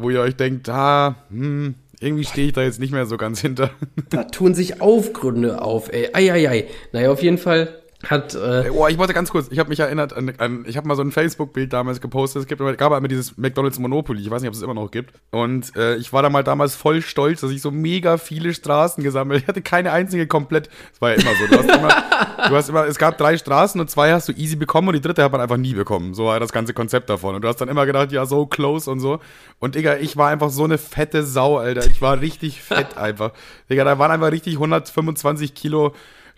[0.00, 3.40] wo ihr euch denkt, ah, hm, irgendwie stehe ich da jetzt nicht mehr so ganz
[3.40, 3.70] hinter.
[4.10, 6.08] da tun sich Aufgründe auf, ey.
[6.12, 6.66] Eieiei.
[6.92, 8.34] Naja, auf jeden Fall hat.
[8.34, 10.94] Äh, Oh, ich wollte ganz kurz, ich habe mich erinnert an, an ich habe mal
[10.94, 12.42] so ein Facebook-Bild damals gepostet.
[12.42, 14.90] Es gibt, gab einmal dieses McDonald's Monopoly, ich weiß nicht, ob es es immer noch
[14.90, 15.14] gibt.
[15.30, 19.02] Und äh, ich war da mal damals voll stolz, dass ich so mega viele Straßen
[19.02, 19.42] gesammelt.
[19.42, 20.68] Ich hatte keine einzige komplett.
[20.92, 21.46] Das war ja immer so.
[21.46, 24.56] Du hast immer, du hast immer, es gab drei Straßen und zwei hast du easy
[24.56, 26.14] bekommen und die dritte hat man einfach nie bekommen.
[26.14, 27.34] So war das ganze Konzept davon.
[27.34, 29.20] Und du hast dann immer gedacht, ja, so close und so.
[29.58, 31.86] Und Digga, ich war einfach so eine fette Sau, Alter.
[31.86, 33.32] Ich war richtig fett einfach.
[33.68, 35.92] Digga, da waren einfach richtig 125 Kilo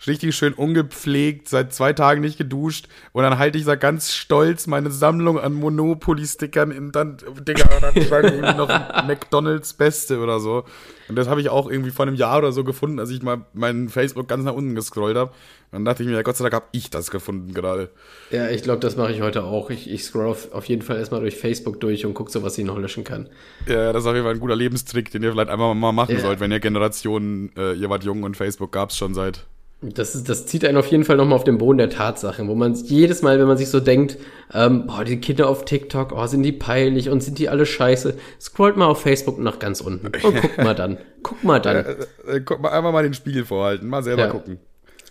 [0.07, 4.67] richtig schön ungepflegt, seit zwei Tagen nicht geduscht und dann halte ich da ganz stolz
[4.67, 8.67] meine Sammlung an Monopoly-Stickern in dann, Digga, dann stand irgendwie noch
[9.07, 10.63] McDonalds Beste oder so.
[11.09, 13.45] Und das habe ich auch irgendwie vor einem Jahr oder so gefunden, als ich mal
[13.53, 15.31] meinen Facebook ganz nach unten gescrollt habe.
[15.71, 17.89] Dann dachte ich mir, ja, Gott sei Dank habe ich das gefunden gerade.
[18.31, 19.69] ja, ich glaube, das mache ich heute auch.
[19.69, 22.57] Ich, ich scroll auf, auf jeden Fall erstmal durch Facebook durch und gucke so, was
[22.57, 23.27] ich noch löschen kann.
[23.67, 26.15] Ja, das ist auf jeden Fall ein guter Lebenstrick, den ihr vielleicht einfach mal machen
[26.15, 26.21] Ja.
[26.21, 29.45] sollt, wenn ihr Generationen, äh, ihr wart jung und Facebook gab's schon seit.
[29.93, 32.55] Das, ist, das zieht einen auf jeden Fall nochmal auf den Boden der Tatsachen, wo
[32.55, 34.17] man jedes Mal, wenn man sich so denkt,
[34.53, 38.15] ähm, boah, die Kinder auf TikTok, oh, sind die peinlich und sind die alle scheiße,
[38.39, 40.97] scrollt mal auf Facebook nach ganz unten und guckt mal dann.
[41.21, 41.77] Guck mal dann.
[42.27, 44.29] Äh, äh, guck mal, einfach mal den Spiegel vorhalten, mal selber Ja.
[44.29, 44.59] gucken.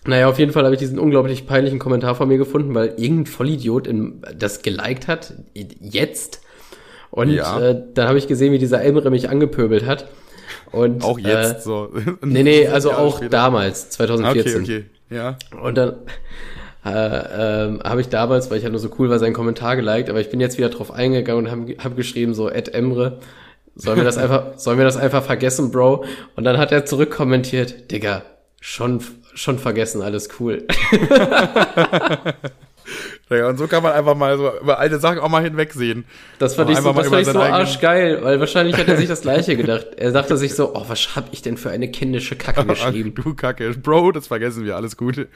[0.07, 3.27] Naja, auf jeden Fall habe ich diesen unglaublich peinlichen Kommentar von mir gefunden, weil irgendein
[3.27, 6.41] Vollidiot in, das geliked hat, jetzt.
[7.11, 7.61] Und Ja.
[7.61, 10.09] äh, dann habe ich gesehen, wie dieser Emre mich angepöbelt hat.
[10.73, 11.91] Und, Auch jetzt Äh, so.
[12.23, 13.31] nee, nee, also Jahre auch später.
[13.31, 14.63] damals, 2014.
[14.63, 14.85] Okay, okay.
[15.11, 15.37] Ja.
[15.61, 15.95] Und dann
[16.85, 20.09] äh, ähm, habe ich damals, weil ich ja nur so cool war, seinen Kommentar geliked,
[20.09, 23.19] aber ich bin jetzt wieder drauf eingegangen und habe hab geschrieben so, Ed Emre,
[23.75, 26.05] sollen wir das einfach, sollen wir das einfach vergessen, Bro?
[26.37, 28.23] Und dann hat er zurückkommentiert, Digga,
[28.61, 29.03] schon,
[29.35, 30.67] schon vergessen, alles cool.
[33.41, 36.05] Und so kann man einfach mal so über alte Sachen auch mal hinwegsehen.
[36.39, 39.23] Das fand ich so, das fand ich so arschgeil, weil wahrscheinlich hat er sich das
[39.23, 39.87] gleiche gedacht.
[39.97, 43.15] Er dachte sich so, oh, was hab ich denn für eine kindische Kacke geschrieben?
[43.19, 43.71] Ach, du Kacke.
[43.71, 45.27] Bro, das vergessen wir, alles gut.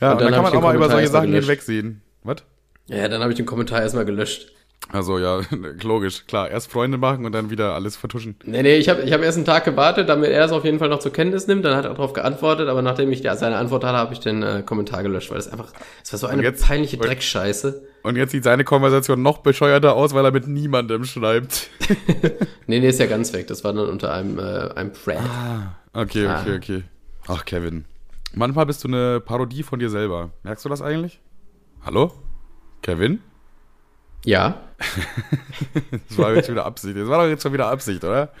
[0.00, 2.02] Ja, und, dann dann, hab kann man auch mal über solche Sachen hinwegsehen.
[2.22, 2.44] Was?
[2.86, 4.52] Ja, dann habe ich den Kommentar erstmal gelöscht.
[4.90, 5.40] Also ja,
[5.82, 6.50] logisch, klar.
[6.50, 8.36] Erst Freunde machen und dann wieder alles vertuschen.
[8.44, 10.78] Nee, nee, ich habe ich hab erst einen Tag gewartet, damit er es auf jeden
[10.78, 11.64] Fall noch zur Kenntnis nimmt.
[11.64, 14.42] Dann hat er darauf geantwortet, aber nachdem ich ja, seine Antwort hatte, habe ich den
[14.42, 15.72] äh, Kommentar gelöscht, weil das einfach,
[16.02, 17.82] es war so eine jetzt- peinliche Dreckscheiße.
[18.04, 21.68] Und jetzt sieht seine Konversation noch bescheuerter aus, weil er mit niemandem schreibt.
[22.66, 23.46] Nee, nee, ist ja ganz weg.
[23.46, 24.42] Das war dann unter einem, äh,
[24.74, 25.18] einem Thread.
[25.94, 26.40] Okay, Ah.
[26.42, 26.82] okay, okay.
[27.26, 27.86] Ach, Kevin.
[28.34, 30.30] Manchmal bist du eine Parodie von dir selber.
[30.42, 31.18] Merkst du das eigentlich?
[31.82, 32.12] Hallo?
[32.82, 33.20] Kevin?
[34.24, 34.60] Ja.
[36.08, 36.96] Das war jetzt wieder Absicht.
[36.96, 38.32] Das war doch jetzt schon wieder Absicht, oder?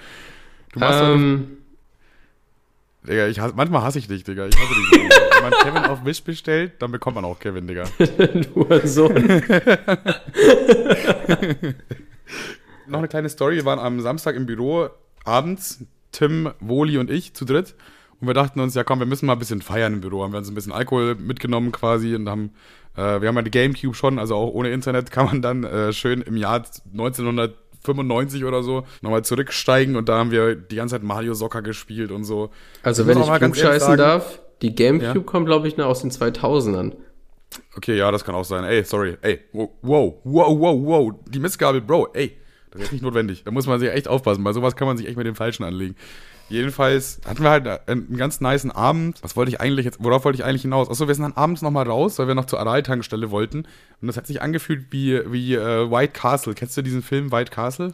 [0.72, 1.58] Du machst doch, Ähm,
[3.06, 4.46] Digga, ich hasse, manchmal hasse ich dich, Digga.
[4.46, 4.90] Ich hasse dich.
[4.92, 7.84] Wenn man Kevin auf Wish bestellt, dann bekommt man auch Kevin, Digga.
[8.54, 9.08] nur so.
[12.86, 13.56] Noch eine kleine Story.
[13.56, 14.88] Wir waren am Samstag im Büro
[15.24, 17.74] abends, Tim, Woli und ich zu dritt.
[18.20, 20.22] Und wir dachten uns, ja komm, wir müssen mal ein bisschen feiern im Büro.
[20.22, 22.50] Haben wir uns ein bisschen Alkohol mitgenommen quasi und haben,
[22.98, 25.92] äh, wir haben ja die Gamecube schon, also auch ohne Internet kann man dann äh,
[25.92, 31.02] schön im Jahr 1995 oder so nochmal zurücksteigen und da haben wir die ganze Zeit
[31.02, 32.50] Mario Soccer gespielt und so.
[32.82, 35.24] Also, wenn ich mal ganz ehrlich klugscheißen sagen- darf, die Gamecube Ja.
[35.24, 36.92] kommt, glaube ich, noch aus den 2000ern.
[37.76, 38.64] Okay, ja, das kann auch sein.
[38.64, 39.16] Ey, sorry.
[39.22, 41.12] Ey, wow, wow, wow, wow, wow.
[41.28, 42.36] Die Missgabel, Bro, ey.
[42.72, 43.44] Das ist nicht notwendig.
[43.44, 44.44] Da muss man sich echt aufpassen.
[44.44, 45.96] Bei sowas kann man sich echt mit dem Falschen anlegen.
[46.48, 49.22] Jedenfalls hatten wir halt einen ganz niceen Abend.
[49.22, 50.88] Was wollte ich eigentlich jetzt, worauf wollte ich eigentlich hinaus?
[50.88, 53.66] Achso, wir sind dann abends nochmal raus, weil wir noch zur Aral-Tankstelle wollten.
[54.00, 56.54] Und das hat sich angefühlt wie, wie äh, White Castle.
[56.54, 57.92] Kennst du diesen Film White Castle?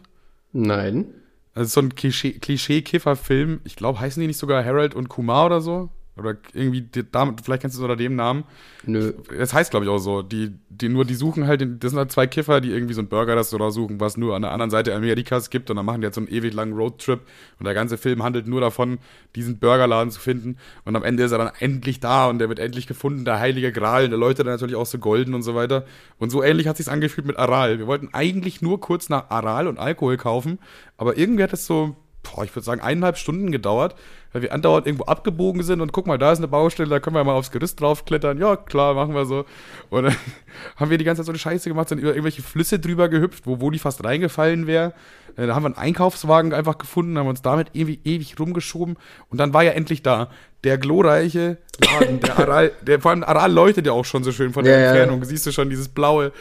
[0.53, 1.07] Nein.
[1.55, 3.61] Also so ein Klischee- Klischee-Kiffer-Film.
[3.65, 5.89] Ich glaube, heißen die nicht sogar Harold und Kumar oder so?
[6.17, 8.45] Oder irgendwie, die, damit, vielleicht kennst du es unter dem Namen.
[8.87, 9.15] Nö.
[9.37, 10.23] Das heißt, glaube ich, auch so.
[10.23, 13.09] Die, die nur, die suchen halt, das sind halt zwei Kiffer, die irgendwie so ein
[13.09, 15.71] Burger-Restaurant suchen, was nur an der anderen Seite Amerikas gibt.
[15.71, 17.21] Und dann machen die jetzt so einen ewig langen Roadtrip.
[17.59, 18.99] Und der ganze Film handelt nur davon,
[19.35, 20.57] diesen Burgerladen zu finden.
[20.85, 23.73] Und am Ende ist er dann endlich da und der wird endlich gefunden, der heilige
[23.73, 24.05] Gral.
[24.05, 25.85] Und der leuchtet dann natürlich auch so golden und so weiter.
[26.19, 27.79] Und so ähnlich hat sich's angefühlt mit Aral.
[27.81, 30.61] Wir wollten eigentlich nur kurz nach Aral und Alkohol kaufen.
[30.97, 33.95] Aber irgendwie hat es so, boah, ich würde sagen, eineinhalb Stunden gedauert,
[34.33, 37.15] weil wir andauernd irgendwo abgebogen sind und guck mal, da ist eine Baustelle, da können
[37.15, 38.39] wir mal aufs Gerüst draufklettern.
[38.39, 39.45] Ja, klar, machen wir so.
[39.91, 40.17] Und dann
[40.77, 43.47] haben wir die ganze Zeit so eine Scheiße gemacht, sind über irgendwelche Flüsse drüber gehüpft,
[43.47, 44.93] wo, wo die fast reingefallen wäre.
[45.37, 48.97] Da haben wir einen Einkaufswagen einfach gefunden, haben uns damit ewig, ewig rumgeschoben
[49.31, 50.31] und dann war ja endlich da
[50.63, 54.53] der glorreiche Laden, der Aral, der vor allem Aral leuchtet ja auch schon so schön
[54.53, 54.91] von der Ja, ja.
[54.91, 55.25] Entfernung.
[55.25, 56.33] Siehst du schon dieses blaue,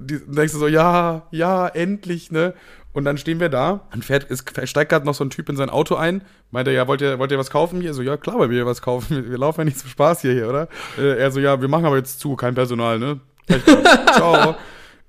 [0.00, 2.54] die, denkst du so, ja, ja, endlich, ne?
[2.96, 5.56] Und dann stehen wir da und fährt, es steigt gerade noch so ein Typ in
[5.56, 7.92] sein Auto ein, meint er, ja, wollt ihr, wollt ihr was kaufen hier?
[7.92, 9.28] So, ja, klar, weil wir was kaufen.
[9.30, 10.68] Wir, laufen ja nicht zum Spaß hier, hier oder?
[10.96, 13.20] Äh, er so, ja, wir machen aber jetzt zu, kein Personal, ne?
[14.14, 14.56] Ciao.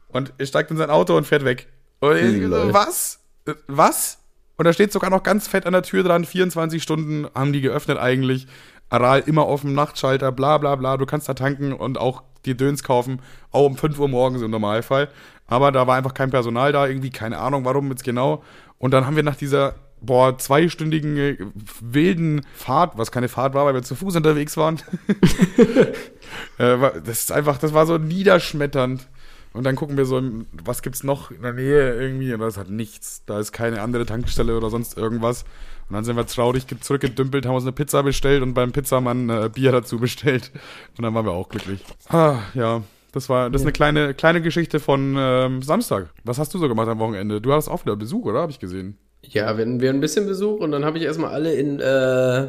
[0.09, 1.69] Und er steigt in sein Auto und fährt weg.
[2.01, 3.21] Und ich so, was?
[3.45, 4.17] Äh, Was?
[4.57, 7.61] Und da steht sogar noch ganz fett an der Tür dran, 24 Stunden haben die
[7.61, 8.47] geöffnet eigentlich.
[8.89, 10.97] Aral immer offen, Nachtschalter, bla bla bla.
[10.97, 12.23] Du kannst da tanken und auch
[12.55, 13.19] Döns kaufen,
[13.51, 15.09] auch um 5 Uhr morgens im Normalfall.
[15.47, 18.43] Aber da war einfach kein Personal da, irgendwie, keine Ahnung, warum jetzt genau.
[18.77, 21.37] Und dann haben wir nach dieser, boah, zweistündigen äh,
[21.81, 24.77] wilden Fahrt, was keine Fahrt war, weil wir zu Fuß unterwegs waren.
[26.57, 29.07] äh, das ist einfach, das war so niederschmetternd.
[29.53, 30.21] Und dann gucken wir so,
[30.51, 33.23] was gibt's noch in der Nähe irgendwie, und das hat nichts.
[33.25, 35.45] Da ist keine andere Tankstelle oder sonst irgendwas.
[35.89, 39.29] Und dann sind wir traurig ge- zurückgedümpelt, haben uns eine Pizza bestellt und beim Pizzamann
[39.29, 40.51] äh, Bier dazu bestellt.
[40.97, 41.79] Und dann waren wir auch glücklich.
[42.09, 42.81] Ah, ja.
[43.13, 46.09] Das war, das ist eine kleine, kleine Geschichte von ähm, Samstag.
[46.23, 47.39] Was hast du so gemacht am Wochenende?
[47.41, 48.41] Du hattest auch wieder Besuch, oder?
[48.41, 48.97] Habe ich gesehen.
[49.23, 51.79] Ja, wir hatten wir hatten ein bisschen Besuch und dann habe ich erstmal alle in
[51.79, 52.47] äh,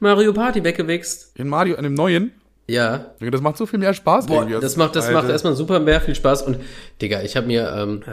[0.00, 1.38] Mario Party weggewichst.
[1.38, 2.32] In Mario, in dem neuen.
[2.70, 3.06] Ja.
[3.20, 4.60] Das macht so viel mehr Spaß Boah, irgendwie.
[4.60, 5.20] das macht, das Alter.
[5.22, 6.42] macht erstmal super mehr viel Spaß.
[6.42, 6.58] Und
[7.02, 8.10] Digga, ich habe mir, ähm, äh,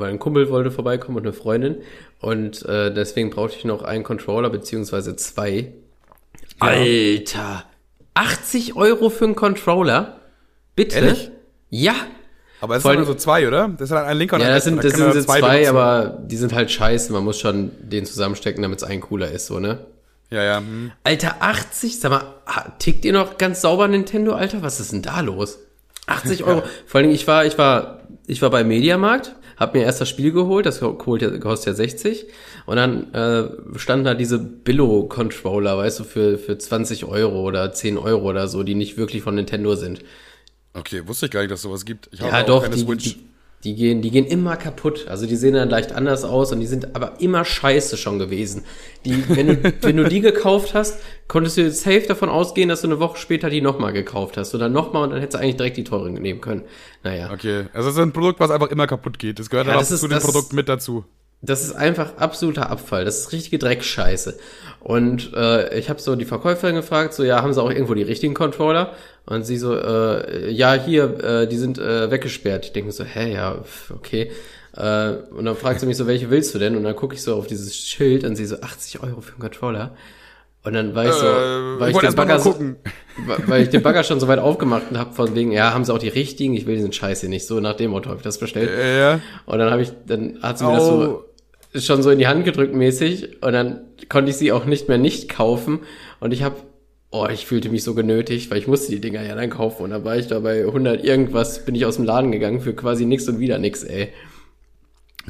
[0.00, 1.76] weil ein Kumpel wollte vorbeikommen und eine Freundin.
[2.20, 5.72] Und äh, deswegen brauchte ich noch einen Controller, beziehungsweise zwei.
[6.58, 7.64] Alter!
[8.14, 10.16] 80 Euro für einen Controller?
[10.74, 10.96] Bitte?
[10.96, 11.30] Ehrlich?
[11.70, 11.94] Ja!
[12.60, 13.68] Aber es sind nur so zwei, oder?
[13.68, 15.24] Das ist halt ein linker und Ja, ein das sind, das Da sind, können sind
[15.24, 15.68] zwei, benutzen.
[15.68, 17.12] aber die sind halt scheiße.
[17.12, 19.86] Man muss schon den zusammenstecken, damit es ein cooler ist, so, ne?
[20.30, 20.58] Ja, ja.
[20.58, 20.92] Hm.
[21.04, 22.24] Alter, 80, sag mal,
[22.78, 24.62] tickt ihr noch ganz sauber Nintendo, Alter?
[24.62, 25.58] Was ist denn da los?
[26.06, 26.62] 80 Euro.
[26.86, 30.08] Vor allen Dingen, ich war, ich war, ich war bei Mediamarkt, hab mir erst das
[30.08, 32.26] Spiel geholt, das ja, kostet ja 60.
[32.66, 37.98] Und dann äh, standen da diese Billo-Controller, weißt du, für, für 20 Euro oder 10
[37.98, 40.04] Euro oder so, die nicht wirklich von Nintendo sind.
[40.74, 42.08] Okay, wusste ich gar nicht, dass sowas gibt.
[42.12, 43.04] Ich habe Ja, auch doch, keine die, Switch.
[43.14, 43.27] die,
[43.64, 45.06] die, gehen, die gehen immer kaputt.
[45.08, 48.64] Also die sehen dann leicht anders aus und die sind aber immer scheiße schon gewesen.
[49.04, 52.82] Die, wenn, du, wenn du die gekauft hast, konntest du jetzt safe davon ausgehen, dass
[52.82, 54.54] du eine Woche später die nochmal gekauft hast.
[54.54, 56.62] Und dann nochmal und dann hättest du eigentlich direkt die teuren nehmen können.
[57.02, 57.30] Naja.
[57.32, 59.38] Okay, also es ist ein Produkt, was einfach immer kaputt geht.
[59.38, 61.04] Das gehört Ja, das ist- zu dem Produkt mit dazu.
[61.40, 63.04] Das ist einfach absoluter Abfall.
[63.04, 64.38] Das ist richtige Dreckscheiße.
[64.80, 68.02] Und äh, ich habe so die Verkäuferin gefragt, so ja, haben sie auch irgendwo die
[68.02, 68.94] richtigen Controller?
[69.24, 72.64] Und sie so, äh, ja, hier, äh, die sind äh, weggesperrt.
[72.64, 73.62] Ich denke so, hä, ja,
[73.94, 74.32] okay.
[74.76, 76.76] Äh, und dann fragt sie mich so, welche willst du denn?
[76.76, 79.40] Und dann gucke ich so auf dieses Schild und sie so, 80 Euro für einen
[79.40, 79.94] Controller.
[80.64, 82.56] Und dann war ich so, Äh, weil, ich den Bagger so,
[83.46, 85.98] weil ich den Bagger schon so weit aufgemacht habe, von wegen, ja, haben sie auch
[85.98, 87.46] die richtigen, ich will diesen Scheiß hier nicht.
[87.46, 88.70] So nach dem Motto habe ich das bestellt.
[88.76, 89.20] Ja, ja.
[89.46, 91.27] Und dann habe ich, dann hat sie mir das so
[91.74, 94.98] schon so in die Hand gedrückt mäßig und dann konnte ich sie auch nicht mehr
[94.98, 95.80] nicht kaufen
[96.20, 96.56] und ich habe,
[97.10, 99.90] oh, ich fühlte mich so genötigt, weil ich musste die Dinger ja dann kaufen und
[99.90, 103.04] dann war ich da bei 100 irgendwas, bin ich aus dem Laden gegangen für quasi
[103.04, 104.08] nix und wieder nix, ey.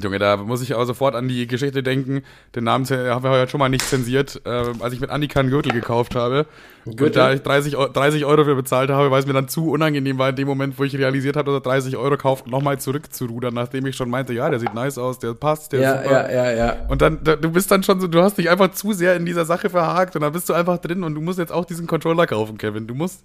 [0.02, 2.22] Junge, da muss ich auch sofort an die Geschichte denken.
[2.54, 5.50] Den Namen haben wir heute schon mal nicht zensiert, ähm, als ich mit Annika einen
[5.50, 6.46] Gürtel gekauft habe.
[6.84, 7.12] Und Gürtel?
[7.14, 10.18] da ich 30, Eu- 30 Euro für bezahlt habe, weil es mir dann zu unangenehm
[10.18, 13.52] war in dem Moment, wo ich realisiert habe, dass er 30 Euro kauft, nochmal zurückzurudern,
[13.52, 16.32] nachdem ich schon meinte, ja, der sieht nice aus, der passt, der ist Ja, super.
[16.32, 16.76] ja, ja, ja.
[16.88, 19.26] Und dann, da, du bist dann schon so, du hast dich einfach zu sehr in
[19.26, 21.86] dieser Sache verhakt und dann bist du einfach drin und du musst jetzt auch diesen
[21.86, 22.86] Controller kaufen, Kevin.
[22.86, 23.22] Du musst.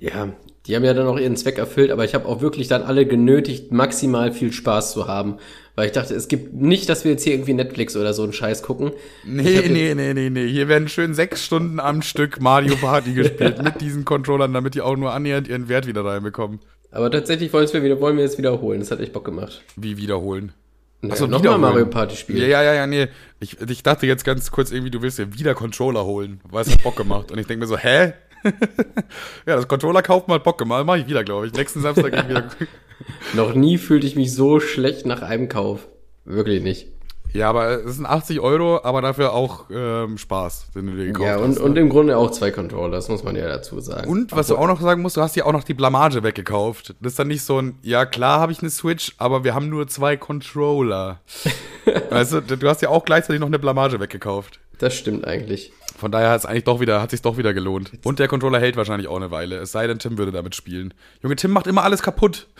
[0.00, 0.28] Ja,
[0.68, 3.06] die haben ja dann auch ihren Zweck erfüllt, aber ich habe auch wirklich dann alle
[3.06, 5.38] genötigt, maximal viel Spaß zu haben.
[5.74, 8.32] Weil ich dachte, es gibt nicht, dass wir jetzt hier irgendwie Netflix oder so einen
[8.32, 8.92] Scheiß gucken.
[9.24, 10.46] Nee, nee, nee, nee, nee.
[10.46, 14.82] Hier werden schön sechs Stunden am Stück Mario Party gespielt mit diesen Controllern, damit die
[14.82, 16.58] auch nur annähernd ihren Wert wieder reinbekommen.
[16.90, 18.80] Aber tatsächlich wollen wir wieder, wollen wir jetzt wiederholen.
[18.80, 19.62] Das hat echt Bock gemacht.
[19.76, 20.52] Wie wiederholen.
[21.00, 21.58] Naja, Ach so, nochmal.
[21.58, 22.40] Mario Party spielen.
[22.40, 23.06] Ja, ja, ja, ja, nee.
[23.40, 26.72] Ich, ich dachte jetzt ganz kurz irgendwie, du willst ja wieder Controller holen, weil es
[26.72, 27.30] hat Bock gemacht.
[27.30, 28.14] Und ich denke mir so, hä?
[29.46, 31.52] ja, das Controller kaufen hat Bock gemacht, mach ich wieder, glaube ich.
[31.52, 32.48] Nächsten Samstag ich wieder.
[33.34, 35.88] Noch nie fühlte ich mich so schlecht nach einem Kauf.
[36.24, 36.88] Wirklich nicht.
[37.32, 41.26] Ja, aber es sind 80 Euro, aber dafür auch ähm, Spaß, den du dir gekauft
[41.26, 41.58] Ja, und, hast.
[41.58, 44.08] und im Grunde auch zwei Controller, das muss man ja dazu sagen.
[44.08, 46.94] Und was du auch noch sagen musst, du hast ja auch noch die Blamage weggekauft.
[47.00, 49.68] Das ist dann nicht so ein, ja klar habe ich eine Switch, aber wir haben
[49.68, 51.20] nur zwei Controller.
[52.10, 54.58] weißt du, du hast ja auch gleichzeitig noch eine Blamage weggekauft.
[54.78, 55.72] Das stimmt eigentlich.
[55.98, 57.90] Von daher hat es eigentlich doch wieder, hat sich doch wieder gelohnt.
[58.04, 59.56] Und der Controller hält wahrscheinlich auch eine Weile.
[59.56, 60.94] Es sei denn, Tim würde damit spielen.
[61.22, 62.46] Junge, Tim macht immer alles kaputt.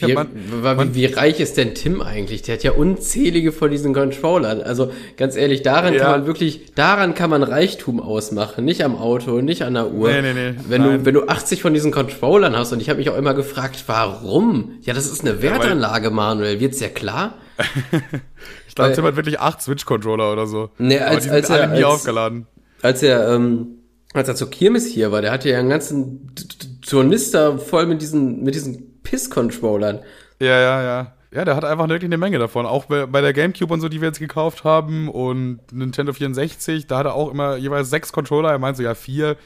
[0.00, 2.42] Ja, Wie, man- wie, wie reich ist denn Tim eigentlich?
[2.42, 4.60] Der hat ja unzählige von diesen Controllern.
[4.62, 6.00] Also ganz ehrlich, daran Ja.
[6.00, 8.64] kann man wirklich, daran kann man Reichtum ausmachen.
[8.64, 10.10] Nicht am Auto, nicht an der Uhr.
[10.10, 10.98] Nee, nee, nee, Wenn nein.
[10.98, 13.84] du, wenn du 80 von diesen Controllern hast und ich habe mich auch immer gefragt,
[13.86, 14.72] warum?
[14.82, 16.58] Ja, das ist eine Wertanlage, Manuel.
[16.58, 17.34] Wird's ja klar?
[18.68, 20.70] ich glaube, Tim hat wirklich acht Switch-Controller oder so.
[20.78, 22.46] Nee, Aber als- die als sind alle er- nie als- aufgeladen.
[22.82, 23.66] Als er, ähm,
[24.14, 27.86] als er zur Kirmes hier war, der hatte ja einen ganzen T- T- Tornister voll
[27.86, 30.00] mit diesen, mit diesen Piss-Controllern.
[30.40, 31.12] Ja, ja, ja.
[31.32, 32.66] Ja, der hat einfach wirklich eine Menge davon.
[32.66, 36.88] Auch bei, bei der Gamecube und so, die wir jetzt gekauft haben und Nintendo 64,
[36.88, 38.50] da hat er auch immer jeweils sechs Controller.
[38.50, 39.36] Er meint so, ja, vier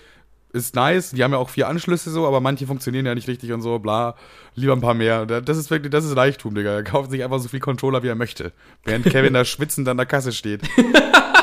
[0.55, 1.11] ist nice.
[1.11, 3.80] Die haben ja auch vier Anschlüsse so, aber manche funktionieren ja nicht richtig und so,
[3.80, 4.14] bla.
[4.55, 5.26] Lieber ein paar mehr.
[5.26, 6.70] Da- Das ist wirklich, das ist Reichtum, Digga.
[6.70, 8.53] Er kauft sich einfach so viel Controller, wie er möchte.
[8.85, 10.62] Während Kevin da schwitzend an der Kasse steht.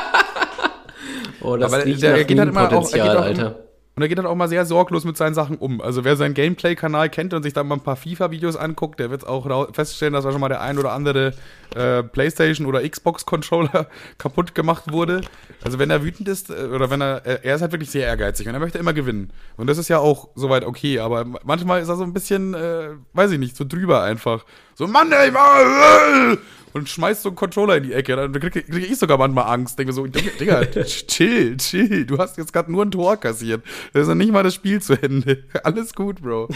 [1.42, 3.22] Oh, das Aber riecht der- nach er geht halt immer auch- er Potenzial, geht auch
[3.22, 3.58] Alter.
[3.94, 5.82] Und er geht dann auch mal sehr sorglos mit seinen Sachen um.
[5.82, 9.26] Also wer seinen Gameplay-Kanal kennt und sich dann mal ein paar FIFA-Videos anguckt, der wird
[9.26, 11.34] auch feststellen, dass da schon mal der ein oder andere
[11.76, 13.88] äh, Playstation- oder Xbox-Controller
[14.18, 15.20] kaputt gemacht wurde.
[15.62, 18.06] Also wenn er wütend ist, äh, oder wenn er, er er ist halt wirklich sehr
[18.06, 19.30] ehrgeizig und er möchte immer gewinnen.
[19.58, 22.90] Und das ist ja auch soweit okay, aber manchmal ist er so ein bisschen, äh,
[23.12, 24.46] weiß ich nicht, so drüber einfach.
[24.74, 26.38] So, Mann, ey, Mann,
[26.72, 28.16] und schmeißt so einen Controller in die Ecke.
[28.16, 29.78] Dann kriege krieg ich sogar manchmal Angst.
[29.78, 32.06] Denke so, Digga, chill, chill.
[32.06, 33.62] Du hast jetzt gerade nur ein Tor kassiert.
[33.92, 35.44] Das ist noch nicht mal das Spiel zu Ende.
[35.64, 36.48] Alles gut, Bro.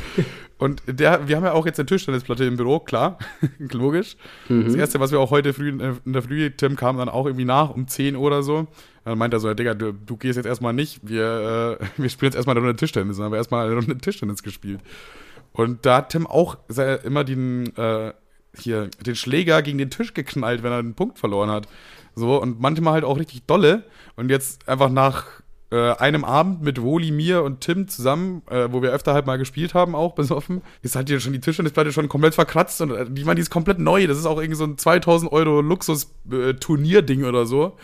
[0.59, 3.19] Und der, wir haben ja auch jetzt eine Tischtennisplatte im Büro, klar.
[3.59, 4.17] Logisch.
[4.49, 7.45] Das erste, was wir auch heute früh in der Früh, Tim kam dann auch irgendwie
[7.45, 8.67] nach, um 10 Uhr oder so.
[9.05, 11.01] Dann meint er so, Digga, du, du gehst jetzt erstmal nicht.
[11.03, 13.17] Wir, äh, wir spielen jetzt erstmal eine Runde Tischtennis.
[13.17, 14.81] Dann haben wir erstmal eine Runde Tischtennis gespielt.
[15.53, 16.59] Und da hat Tim auch
[17.05, 18.13] immer den, äh,
[18.59, 21.69] hier, den Schläger gegen den Tisch geknallt, wenn er einen Punkt verloren hat.
[22.15, 23.85] So, und manchmal halt auch richtig dolle.
[24.17, 25.27] Und jetzt einfach nach
[25.71, 29.37] äh, einem Abend mit Woli, mir und Tim zusammen, äh, wo wir öfter halt mal
[29.37, 32.81] gespielt haben, auch besoffen, ist halt hier schon die Tischtennisplatte schon komplett verkratzt.
[32.81, 34.07] Und äh, ich meine, die ist komplett neu.
[34.07, 37.77] Das ist auch irgendwie so ein 2000 Euro Luxus-Turnierding oder so.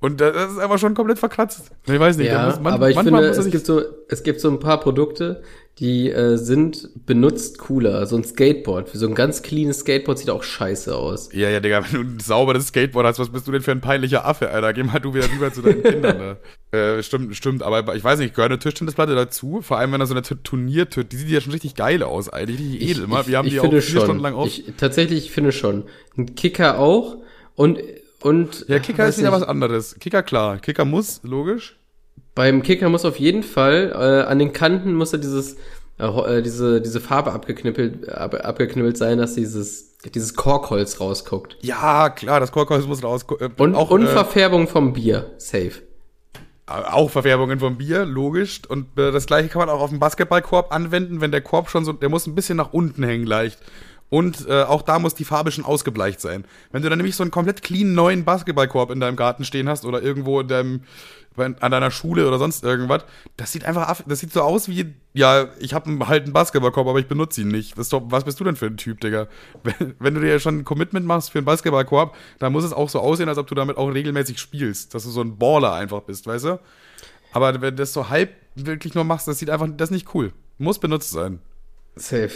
[0.00, 1.70] Und äh, das ist einfach schon komplett verkratzt.
[1.86, 4.40] Ich weiß nicht, Ja, muss man, aber ich manchmal finde, es gibt, so, es gibt
[4.40, 5.42] so ein paar Produkte,
[5.78, 8.06] die äh, sind benutzt cooler.
[8.06, 8.90] So ein Skateboard.
[8.92, 11.28] So ein ganz cleanes Skateboard sieht auch scheiße aus.
[11.32, 13.80] Ja, ja, Digga, wenn du ein sauberes Skateboard hast, was bist du denn für ein
[13.80, 14.72] peinlicher Affe, Alter?
[14.72, 16.36] Geh mal du wieder rüber zu deinen Kindern, da.
[16.70, 19.62] Äh, stimmt, stimmt, aber ich weiß nicht, gehört eine Tischtennisplatte dazu?
[19.62, 22.28] Vor allem, wenn da so eine T- Turnier, die sieht ja schon richtig geil aus,
[22.28, 23.04] eigentlich, richtig edel.
[23.04, 23.26] Immer.
[23.26, 24.48] Wir haben ich die auch finde vier Stunden lang auf.
[24.48, 25.84] Ich, tatsächlich, ich finde schon.
[26.18, 27.16] Ein Kicker auch.
[27.54, 27.78] Und,
[28.20, 29.96] und ja, Kicker ist wieder was anderes.
[29.98, 30.58] Kicker, klar.
[30.58, 31.77] Kicker muss, logisch.
[32.38, 35.56] Beim Kicker muss auf jeden Fall äh, an den Kanten muss er dieses
[35.98, 41.56] äh, äh, diese diese Farbe abgeknippelt ab, abgeknibbelt sein, dass dieses Dieses Korkholz rausguckt.
[41.60, 43.50] Ja, klar, das Korkholz muss rausgucken.
[43.58, 45.32] Und, auch, und äh, Verfärbung vom Bier.
[45.38, 45.72] Safe.
[46.66, 48.60] Auch Verfärbungen vom Bier, logisch.
[48.68, 51.84] Und äh, das gleiche kann man auch auf den Basketballkorb anwenden, wenn der Korb schon
[51.84, 53.58] so, der muss ein bisschen nach unten hängen leicht.
[54.08, 56.44] Und äh, auch da muss die Farbe schon ausgebleicht sein.
[56.70, 59.84] Wenn du dann nämlich so einen komplett clean neuen Basketballkorb in deinem Garten stehen hast
[59.84, 60.82] oder irgendwo in deinem,
[61.44, 63.04] an deiner Schule oder sonst irgendwas,
[63.36, 66.98] das sieht einfach, das sieht so aus wie, ja, ich habe halt einen Basketballkorb, aber
[66.98, 67.76] ich benutze ihn nicht.
[67.76, 69.28] Was, was bist du denn für ein Typ, Digga?
[69.62, 72.88] Wenn, wenn du dir schon ein Commitment machst für einen Basketballkorb, dann muss es auch
[72.88, 76.02] so aussehen, als ob du damit auch regelmäßig spielst, dass du so ein Baller einfach
[76.02, 76.60] bist, weißt du?
[77.32, 80.14] Aber wenn du das so halb wirklich nur machst, das sieht einfach, das ist nicht
[80.14, 80.32] cool.
[80.58, 81.40] Muss benutzt sein.
[81.96, 82.30] Safe.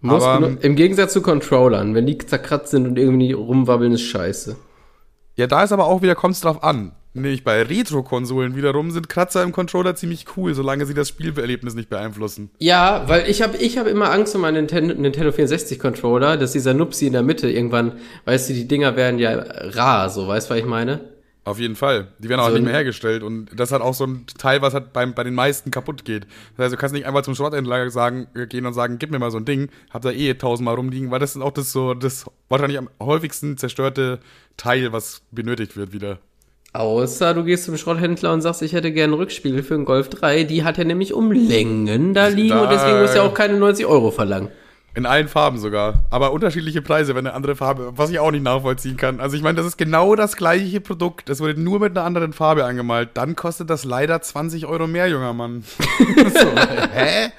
[0.00, 4.56] Muss aber, Im Gegensatz zu Controllern, wenn die zerkratzt sind und irgendwie rumwabbeln, ist scheiße.
[5.34, 6.92] Ja, da ist aber auch wieder, kommt es drauf an.
[7.14, 11.88] Nämlich bei Retro-Konsolen wiederum sind Kratzer im Controller ziemlich cool, solange sie das Spielerlebnis nicht
[11.88, 12.50] beeinflussen.
[12.58, 16.74] Ja, weil ich habe ich hab immer Angst um meinen Nintendo, Nintendo 64-Controller, dass dieser
[16.74, 17.92] Nupsi in der Mitte irgendwann,
[18.26, 21.00] weißt du, die Dinger werden ja rar, so, weißt du, was ich meine?
[21.48, 22.08] Auf jeden Fall.
[22.18, 23.22] Die werden auch so nicht mehr hergestellt.
[23.22, 26.26] Und das hat auch so ein Teil, was halt beim, bei den meisten kaputt geht.
[26.56, 29.18] Das heißt, du kannst nicht einfach zum Schrotthändler sagen, äh, gehen und sagen, gib mir
[29.18, 31.94] mal so ein Ding, hab da eh tausendmal rumliegen, weil das ist auch das so,
[31.94, 34.20] das wahrscheinlich am häufigsten zerstörte
[34.58, 36.18] Teil, was benötigt wird wieder.
[36.72, 40.10] Außer du gehst zum Schrotthändler und sagst, ich hätte gerne einen Rückspiegel für einen Golf
[40.10, 40.44] 3.
[40.44, 43.58] Die hat er nämlich um Längen da liegen da, und deswegen muss er auch keine
[43.58, 44.50] 90 Euro verlangen.
[44.94, 46.04] In allen Farben sogar.
[46.10, 49.20] Aber unterschiedliche Preise, wenn eine andere Farbe, was ich auch nicht nachvollziehen kann.
[49.20, 51.28] Also ich meine, das ist genau das gleiche Produkt.
[51.28, 53.10] Das wurde nur mit einer anderen Farbe angemalt.
[53.14, 55.62] Dann kostet das leider 20 Euro mehr, junger Mann.
[55.78, 56.48] so,
[56.92, 57.30] hä?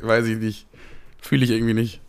[0.00, 0.66] Weiß ich nicht.
[1.20, 2.00] Fühle ich irgendwie nicht.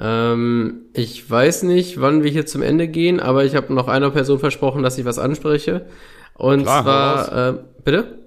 [0.00, 4.10] Ähm, ich weiß nicht, wann wir hier zum Ende gehen, aber ich habe noch einer
[4.10, 5.86] Person versprochen, dass ich was anspreche.
[6.34, 8.18] Und Klar, zwar, äh, bitte?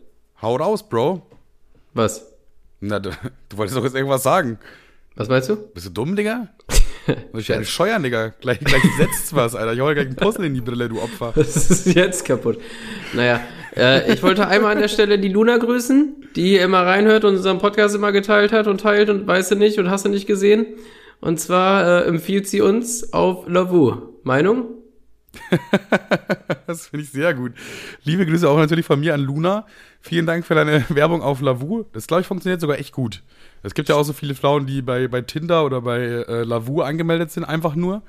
[0.41, 1.21] Hau raus, Bro.
[1.93, 2.27] Was?
[2.81, 3.11] Na, du,
[3.49, 4.59] du wolltest doch jetzt irgendwas sagen.
[5.15, 5.55] Was meinst du?
[5.55, 6.47] Bist du dumm, Digga?
[7.31, 8.33] Muss ich einen scheuern, Digga.
[8.41, 9.73] Gleich, gleich setzt was, Alter.
[9.73, 11.31] Ich hol gleich einen Puzzle in die Brille, du Opfer.
[11.35, 12.59] Das ist jetzt kaputt.
[13.13, 13.41] Naja,
[13.75, 17.59] äh, ich wollte einmal an der Stelle die Luna grüßen, die immer reinhört und unseren
[17.59, 20.65] Podcast immer geteilt hat und teilt und weißt du nicht und hast du nicht gesehen.
[21.21, 23.95] Und zwar äh, empfiehlt sie uns auf Lavu.
[24.23, 24.65] Meinung?
[26.67, 27.53] das finde ich sehr gut.
[28.03, 29.65] Liebe Grüße auch natürlich von mir an Luna.
[30.01, 31.85] Vielen Dank für deine Werbung auf Lavu.
[31.93, 33.21] Das, glaube ich, funktioniert sogar echt gut.
[33.63, 36.81] Es gibt ja auch so viele Frauen, die bei, bei Tinder oder bei äh, Lavu
[36.81, 38.01] angemeldet sind, einfach nur.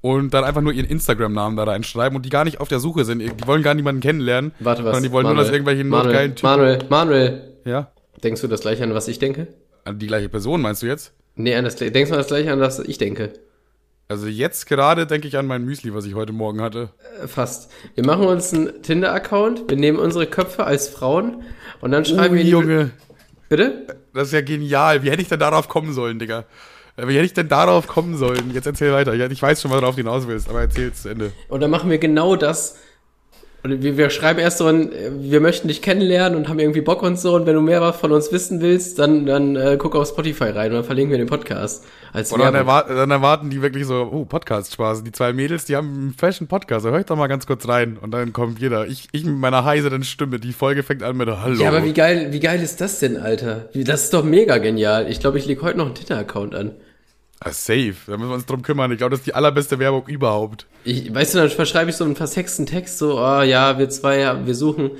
[0.00, 3.04] Und dann einfach nur ihren Instagram-Namen da reinschreiben und die gar nicht auf der Suche
[3.04, 3.20] sind.
[3.20, 4.52] Die wollen gar niemanden kennenlernen.
[4.58, 4.94] Warte, was?
[4.94, 6.50] Sondern die wollen Manuel, nur, dass irgendwelche Manuel, geilen Typen.
[6.50, 7.54] Manuel, Manuel.
[7.64, 7.92] Ja?
[8.22, 9.48] Denkst du das gleiche an, was ich denke?
[9.84, 11.12] An die gleiche Person, meinst du jetzt?
[11.34, 13.32] Nee, an das, denkst du das gleiche an, was ich denke?
[14.08, 16.90] Also jetzt gerade denke ich an mein Müsli, was ich heute Morgen hatte.
[17.22, 17.70] Äh, fast.
[17.94, 21.42] Wir machen uns einen Tinder-Account, wir nehmen unsere Köpfe als Frauen
[21.80, 22.44] und dann schreiben oh, wir.
[22.44, 22.90] Junge.
[23.48, 23.86] Bitte?
[24.12, 25.02] Das ist ja genial.
[25.02, 26.44] Wie hätte ich denn darauf kommen sollen, Digga?
[26.96, 28.52] Äh, wie hätte ich denn darauf kommen sollen?
[28.52, 29.14] Jetzt erzähl weiter.
[29.14, 31.32] Ich weiß schon, was du darauf hinaus willst, aber erzähl es zu Ende.
[31.48, 32.78] Und dann machen wir genau das,
[33.64, 34.90] und wir, wir schreiben erst so, ein,
[35.20, 37.36] wir möchten dich kennenlernen und haben irgendwie Bock und so.
[37.36, 40.50] Und wenn du mehr was von uns wissen willst, dann, dann äh, guck auf Spotify
[40.50, 41.84] rein und dann verlinken wir den Podcast.
[42.12, 45.04] Als Oder dann, erwar dann, erwarten die wirklich so, oh, Podcast-Spaß.
[45.04, 46.84] Die zwei Mädels, die haben einen fashion Podcast.
[46.84, 47.98] Da hör ich doch mal ganz kurz rein.
[47.98, 48.88] Und dann kommt jeder.
[48.88, 50.40] Ich, ich mit meiner heiseren Stimme.
[50.40, 51.62] Die Folge fängt an mit Hallo.
[51.62, 53.68] Ja, aber wie geil, wie geil ist das denn, Alter?
[53.74, 55.08] Das ist doch mega genial.
[55.08, 56.72] Ich glaube, ich lege heute noch einen Twitter-Account an.
[57.44, 58.92] Ah, safe, da müssen wir uns drum kümmern.
[58.92, 60.66] Ich glaube, das ist die allerbeste Werbung überhaupt.
[60.84, 64.46] Ich, weißt du, dann verschreibe ich so einen versexten Text, so, oh ja, wir zwei,
[64.46, 64.92] wir suchen,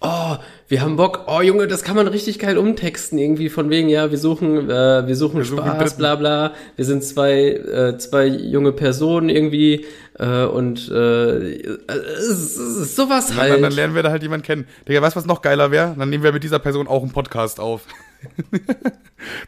[0.00, 0.36] oh,
[0.68, 4.10] wir haben Bock, oh Junge, das kann man richtig geil umtexten, irgendwie von wegen, ja,
[4.10, 8.26] wir suchen, äh, wir suchen wir Spaß, suchen bla bla, wir sind zwei, äh, zwei
[8.26, 9.84] junge Personen irgendwie
[10.18, 11.78] äh, und äh,
[12.10, 13.52] sowas halt.
[13.54, 14.66] Dann, dann lernen wir da halt jemanden kennen.
[14.88, 15.94] Digga, weißt du, was noch geiler wäre?
[15.98, 17.82] Dann nehmen wir mit dieser Person auch einen Podcast auf.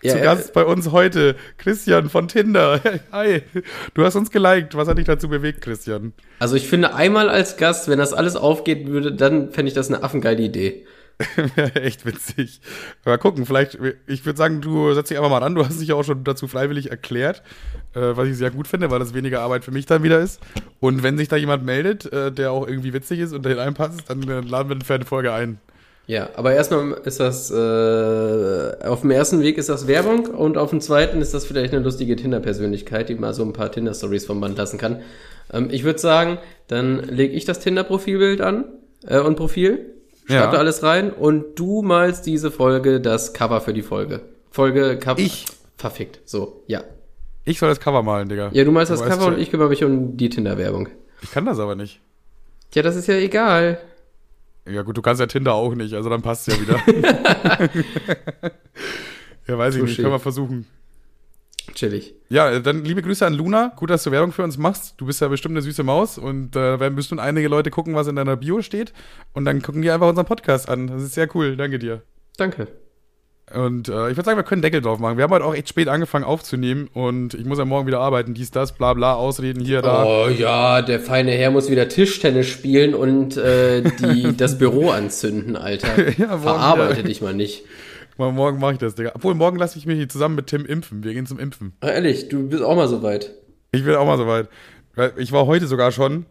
[0.02, 2.80] ja, Zu Gast äh, bei uns heute Christian von Tinder.
[3.12, 3.42] Hi,
[3.94, 4.74] du hast uns geliked.
[4.74, 6.12] Was hat dich dazu bewegt, Christian?
[6.38, 9.88] Also ich finde einmal als Gast, wenn das alles aufgeht würde, dann fände ich das
[9.88, 10.86] eine affengeile Idee.
[11.74, 12.60] Echt witzig.
[13.04, 15.54] Mal gucken, vielleicht, ich würde sagen, du setzt dich einfach mal an.
[15.54, 17.42] Du hast dich ja auch schon dazu freiwillig erklärt,
[17.94, 20.40] äh, was ich sehr gut finde, weil das weniger Arbeit für mich dann wieder ist.
[20.80, 24.02] Und wenn sich da jemand meldet, äh, der auch irgendwie witzig ist und dahin einpasst,
[24.08, 25.58] dann äh, laden wir den für eine Folge ein.
[26.06, 30.70] Ja, aber erstmal ist das, äh, auf dem ersten Weg ist das Werbung und auf
[30.70, 34.40] dem zweiten ist das vielleicht eine lustige Tinder-Persönlichkeit, die mal so ein paar Tinder-Stories vom
[34.40, 35.00] Band lassen kann.
[35.50, 36.38] Ähm, ich würde sagen,
[36.68, 38.66] dann lege ich das Tinder-Profilbild an
[39.06, 39.94] äh, und Profil,
[40.26, 40.50] schreib ja.
[40.50, 44.20] da alles rein und du malst diese Folge das Cover für die Folge.
[44.50, 45.20] Folge Cover.
[45.20, 45.46] Ich.
[45.78, 46.20] Verfickt.
[46.24, 46.82] So, ja.
[47.44, 48.50] Ich soll das Cover malen, Digga.
[48.52, 50.88] Ja, du malst das Cover und ich kümmere mich um die Tinder-Werbung.
[51.22, 52.00] Ich kann das aber nicht.
[52.74, 53.78] Ja, das ist ja egal.
[54.66, 56.80] Ja, gut, du kannst ja Tinder auch nicht, also dann passt es ja wieder.
[59.46, 60.66] ja, weiß ich nicht, können wir versuchen.
[61.74, 62.14] chillig.
[62.30, 63.72] Ja, dann liebe Grüße an Luna.
[63.76, 64.94] Gut, dass du Werbung für uns machst.
[64.96, 68.06] Du bist ja bestimmt eine süße Maus und äh, werden bestimmt einige Leute gucken, was
[68.06, 68.94] in deiner Bio steht.
[69.34, 70.86] Und dann gucken die einfach unseren Podcast an.
[70.86, 71.56] Das ist sehr cool.
[71.56, 72.02] Danke dir.
[72.38, 72.68] Danke.
[73.52, 75.18] Und äh, ich würde sagen, wir können Deckel drauf machen.
[75.18, 78.32] Wir haben heute auch echt spät angefangen aufzunehmen und ich muss ja morgen wieder arbeiten.
[78.32, 80.04] Dies, das, bla bla, Ausreden hier, da.
[80.04, 85.56] Oh ja, der feine Herr muss wieder Tischtennis spielen und äh, die, das Büro anzünden,
[85.56, 86.10] Alter.
[86.18, 87.64] ja, Verarbeite dich mal nicht.
[88.16, 89.12] Morgen mache ich das, Digga.
[89.14, 91.04] Obwohl, morgen lasse ich mich hier zusammen mit Tim impfen.
[91.04, 91.74] Wir gehen zum Impfen.
[91.80, 93.32] Ach, ehrlich, du bist auch mal so weit.
[93.72, 94.48] Ich bin auch mal so weit.
[95.16, 96.24] Ich war heute sogar schon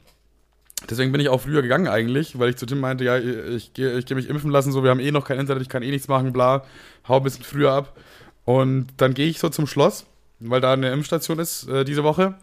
[0.90, 3.98] Deswegen bin ich auch früher gegangen eigentlich, weil ich zu Tim meinte, ja, ich gehe
[3.98, 5.92] ich geh mich impfen lassen, so, wir haben eh noch kein Internet, ich kann eh
[5.92, 6.66] nichts machen, bla,
[7.08, 7.98] hau ein bisschen früher ab.
[8.46, 10.06] Und dann gehe ich so zum Schloss,
[10.40, 12.36] weil da eine Impfstation ist äh, diese Woche.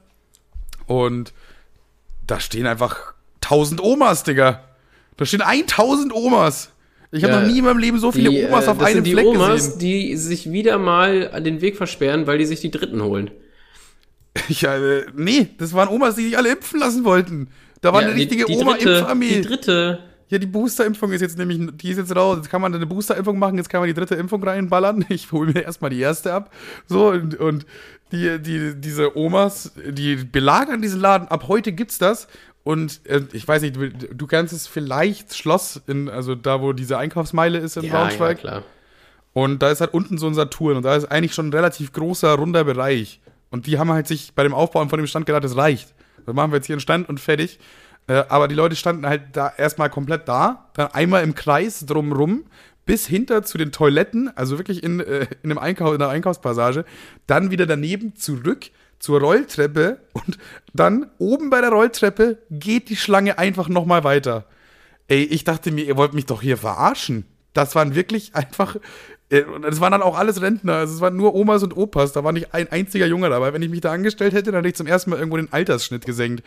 [0.87, 1.33] Und
[2.27, 4.65] da stehen einfach 1000 Omas, Digga.
[5.17, 6.71] Da stehen 1000 Omas.
[7.13, 9.05] Ich habe ja, noch nie in meinem Leben so viele die, Omas äh, auf einem
[9.05, 9.39] Fleck gesehen.
[9.39, 12.61] Das sind die Omas, die sich wieder mal an den Weg versperren, weil die sich
[12.61, 13.31] die Dritten holen.
[14.49, 17.49] Ja, äh, nee, das waren Omas, die sich alle impfen lassen wollten.
[17.81, 19.37] Da war ja, eine richtige Oma-Impfarmee.
[19.37, 19.99] Die dritte.
[20.29, 22.37] Ja, die Boosterimpfung ist jetzt nämlich, die ist jetzt raus.
[22.37, 25.05] Jetzt kann man eine Boosterimpfung machen, jetzt kann man die dritte Impfung reinballern.
[25.09, 26.53] Ich hole mir erstmal die erste ab.
[26.87, 27.67] So, und, und
[28.13, 31.27] die, die, diese Omas, die belagern diesen Laden.
[31.29, 32.29] Ab heute gibt's das.
[32.63, 36.73] Und äh, ich weiß nicht, du, du kennst es vielleicht Schloss, in, also da, wo
[36.73, 38.39] diese Einkaufsmeile ist in ja, Braunschweig.
[38.39, 38.63] Ja, klar.
[39.33, 41.93] Und da ist halt unten so ein Saturn und da ist eigentlich schon ein relativ
[41.93, 43.21] großer, runder Bereich.
[43.51, 45.95] Und die haben halt sich bei dem Aufbauen von dem Stand gedacht, das reicht.
[46.31, 47.59] Dann machen wir jetzt hier einen Stand und fertig.
[48.07, 52.45] Äh, aber die Leute standen halt da erstmal komplett da, dann einmal im Kreis drumrum,
[52.87, 56.85] bis hinter zu den Toiletten, also wirklich in, äh, in, einem Einkauf, in der Einkaufspassage,
[57.27, 60.39] dann wieder daneben zurück zur Rolltreppe und
[60.75, 64.47] dann oben bei der Rolltreppe geht die Schlange einfach nochmal weiter.
[65.09, 67.27] Ey, ich dachte mir, ihr wollt mich doch hier verarschen.
[67.53, 68.77] Das waren wirklich einfach
[69.31, 72.33] das waren dann auch alles Rentner, also es waren nur Omas und Opas, da war
[72.33, 73.53] nicht ein einziger Junge dabei.
[73.53, 76.05] Wenn ich mich da angestellt hätte, dann hätte ich zum ersten Mal irgendwo den Altersschnitt
[76.05, 76.45] gesenkt.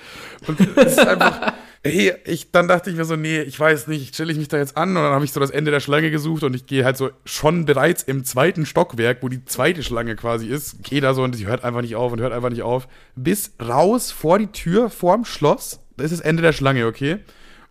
[0.48, 1.54] Und das ist einfach,
[1.84, 4.58] hey, ich, dann dachte ich mir so, nee, ich weiß nicht, stelle ich mich da
[4.58, 6.84] jetzt an und dann habe ich so das Ende der Schlange gesucht und ich gehe
[6.84, 11.14] halt so schon bereits im zweiten Stockwerk, wo die zweite Schlange quasi ist, gehe da
[11.14, 14.40] so und sie hört einfach nicht auf und hört einfach nicht auf, bis raus vor
[14.40, 17.20] die Tür, vorm Schloss, das ist das Ende der Schlange, okay?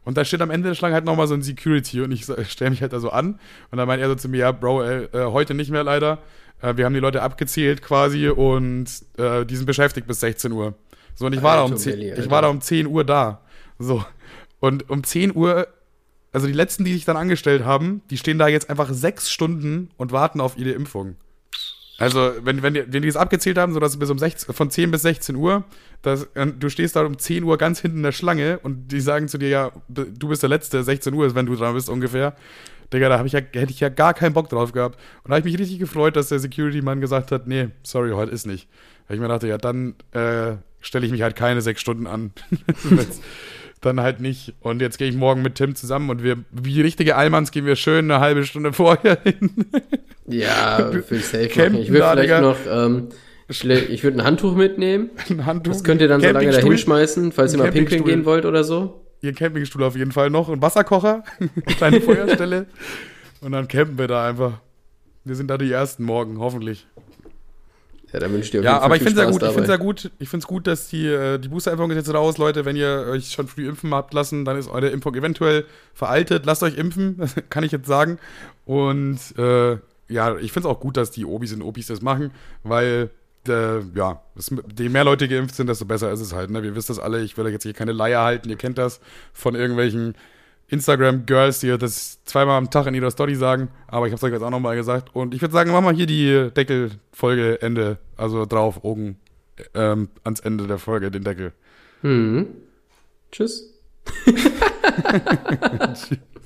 [0.04, 2.70] Und da steht am Ende der Schlange halt nochmal so ein Security und ich stelle
[2.70, 3.38] mich halt da so an.
[3.70, 6.18] Und dann meint er so zu mir, ja, Bro, äh, äh, heute nicht mehr leider.
[6.60, 8.86] Äh, wir haben die Leute abgezählt quasi und
[9.16, 10.74] äh, die sind beschäftigt bis 16 Uhr.
[11.14, 13.42] So, und ich war, da um 10, ich war da um 10 Uhr da.
[13.78, 14.04] So.
[14.60, 15.68] Und um 10 Uhr,
[16.32, 19.90] also die letzten, die sich dann angestellt haben, die stehen da jetzt einfach sechs Stunden
[19.98, 21.16] und warten auf ihre Impfung.
[21.98, 24.70] Also, wenn, wenn, die, wenn die das abgezählt haben, so dass bis um 16, von
[24.70, 25.64] 10 bis 16 Uhr,
[26.00, 26.28] das,
[26.58, 29.38] du stehst da um 10 Uhr ganz hinten in der Schlange und die sagen zu
[29.38, 32.34] dir, ja, du bist der Letzte, 16 Uhr ist, wenn du dran bist ungefähr.
[32.92, 34.98] Digga, da ich ja, hätte ich ja gar keinen Bock drauf gehabt.
[35.24, 38.32] Und da habe ich mich richtig gefreut, dass der Security-Mann gesagt hat, nee, sorry, heute
[38.32, 38.68] ist nicht.
[39.06, 42.32] Weil ich mir dachte, ja, dann äh, stelle ich mich halt keine sechs Stunden an.
[43.82, 44.54] dann halt nicht.
[44.60, 47.76] Und jetzt gehe ich morgen mit Tim zusammen und wir, wie richtige Allmanns, gehen wir
[47.76, 49.66] schön eine halbe Stunde vorher hin.
[50.26, 51.82] Ja, für ich safe machen.
[51.82, 53.08] Ich würde vielleicht noch, ähm,
[53.48, 55.10] ich würde ein Handtuch mitnehmen.
[55.28, 55.72] Ein Handtuch.
[55.72, 58.64] Das könnt ihr dann so lange da hinschmeißen, falls ihr mal pinkeln gehen wollt oder
[58.64, 59.02] so.
[59.20, 60.48] Ihr Campingstuhl auf jeden Fall noch.
[60.48, 62.66] Ein Wasserkocher, eine kleine Feuerstelle.
[63.40, 64.60] und dann campen wir da einfach.
[65.24, 66.86] Wir sind da die Ersten morgen, hoffentlich.
[68.12, 69.62] Ja, dann wünsche ich dir auf Ja, aber ich finde es ja gut, ich finde
[69.62, 72.38] es ja gut, ich finde es gut, dass die, äh, die Booster-Impfung ist jetzt raus,
[72.38, 72.64] Leute.
[72.64, 76.44] Wenn ihr euch schon früh impfen habt lassen, dann ist eure Impfung eventuell veraltet.
[76.44, 78.18] Lasst euch impfen, das kann ich jetzt sagen.
[78.66, 82.32] Und äh, ja, ich finde es auch gut, dass die Obis und Opis das machen,
[82.64, 83.10] weil
[83.48, 86.50] äh, ja, das, je mehr Leute geimpft sind, desto besser ist es halt.
[86.50, 86.62] Ne?
[86.62, 89.00] Wir wissen das alle, ich will euch jetzt hier keine Leier halten, ihr kennt das
[89.32, 90.14] von irgendwelchen
[90.72, 94.32] Instagram-Girls, die das zweimal am Tag in ihrer Story sagen, aber ich habe es euch
[94.32, 95.14] jetzt auch nochmal gesagt.
[95.14, 99.18] Und ich würde sagen, machen wir hier die Deckelfolge Ende, also drauf, Augen
[99.74, 101.52] ähm, ans Ende der Folge, den Deckel.
[102.00, 102.46] Hm.
[103.30, 103.68] Tschüss.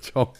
[0.00, 0.32] Ciao.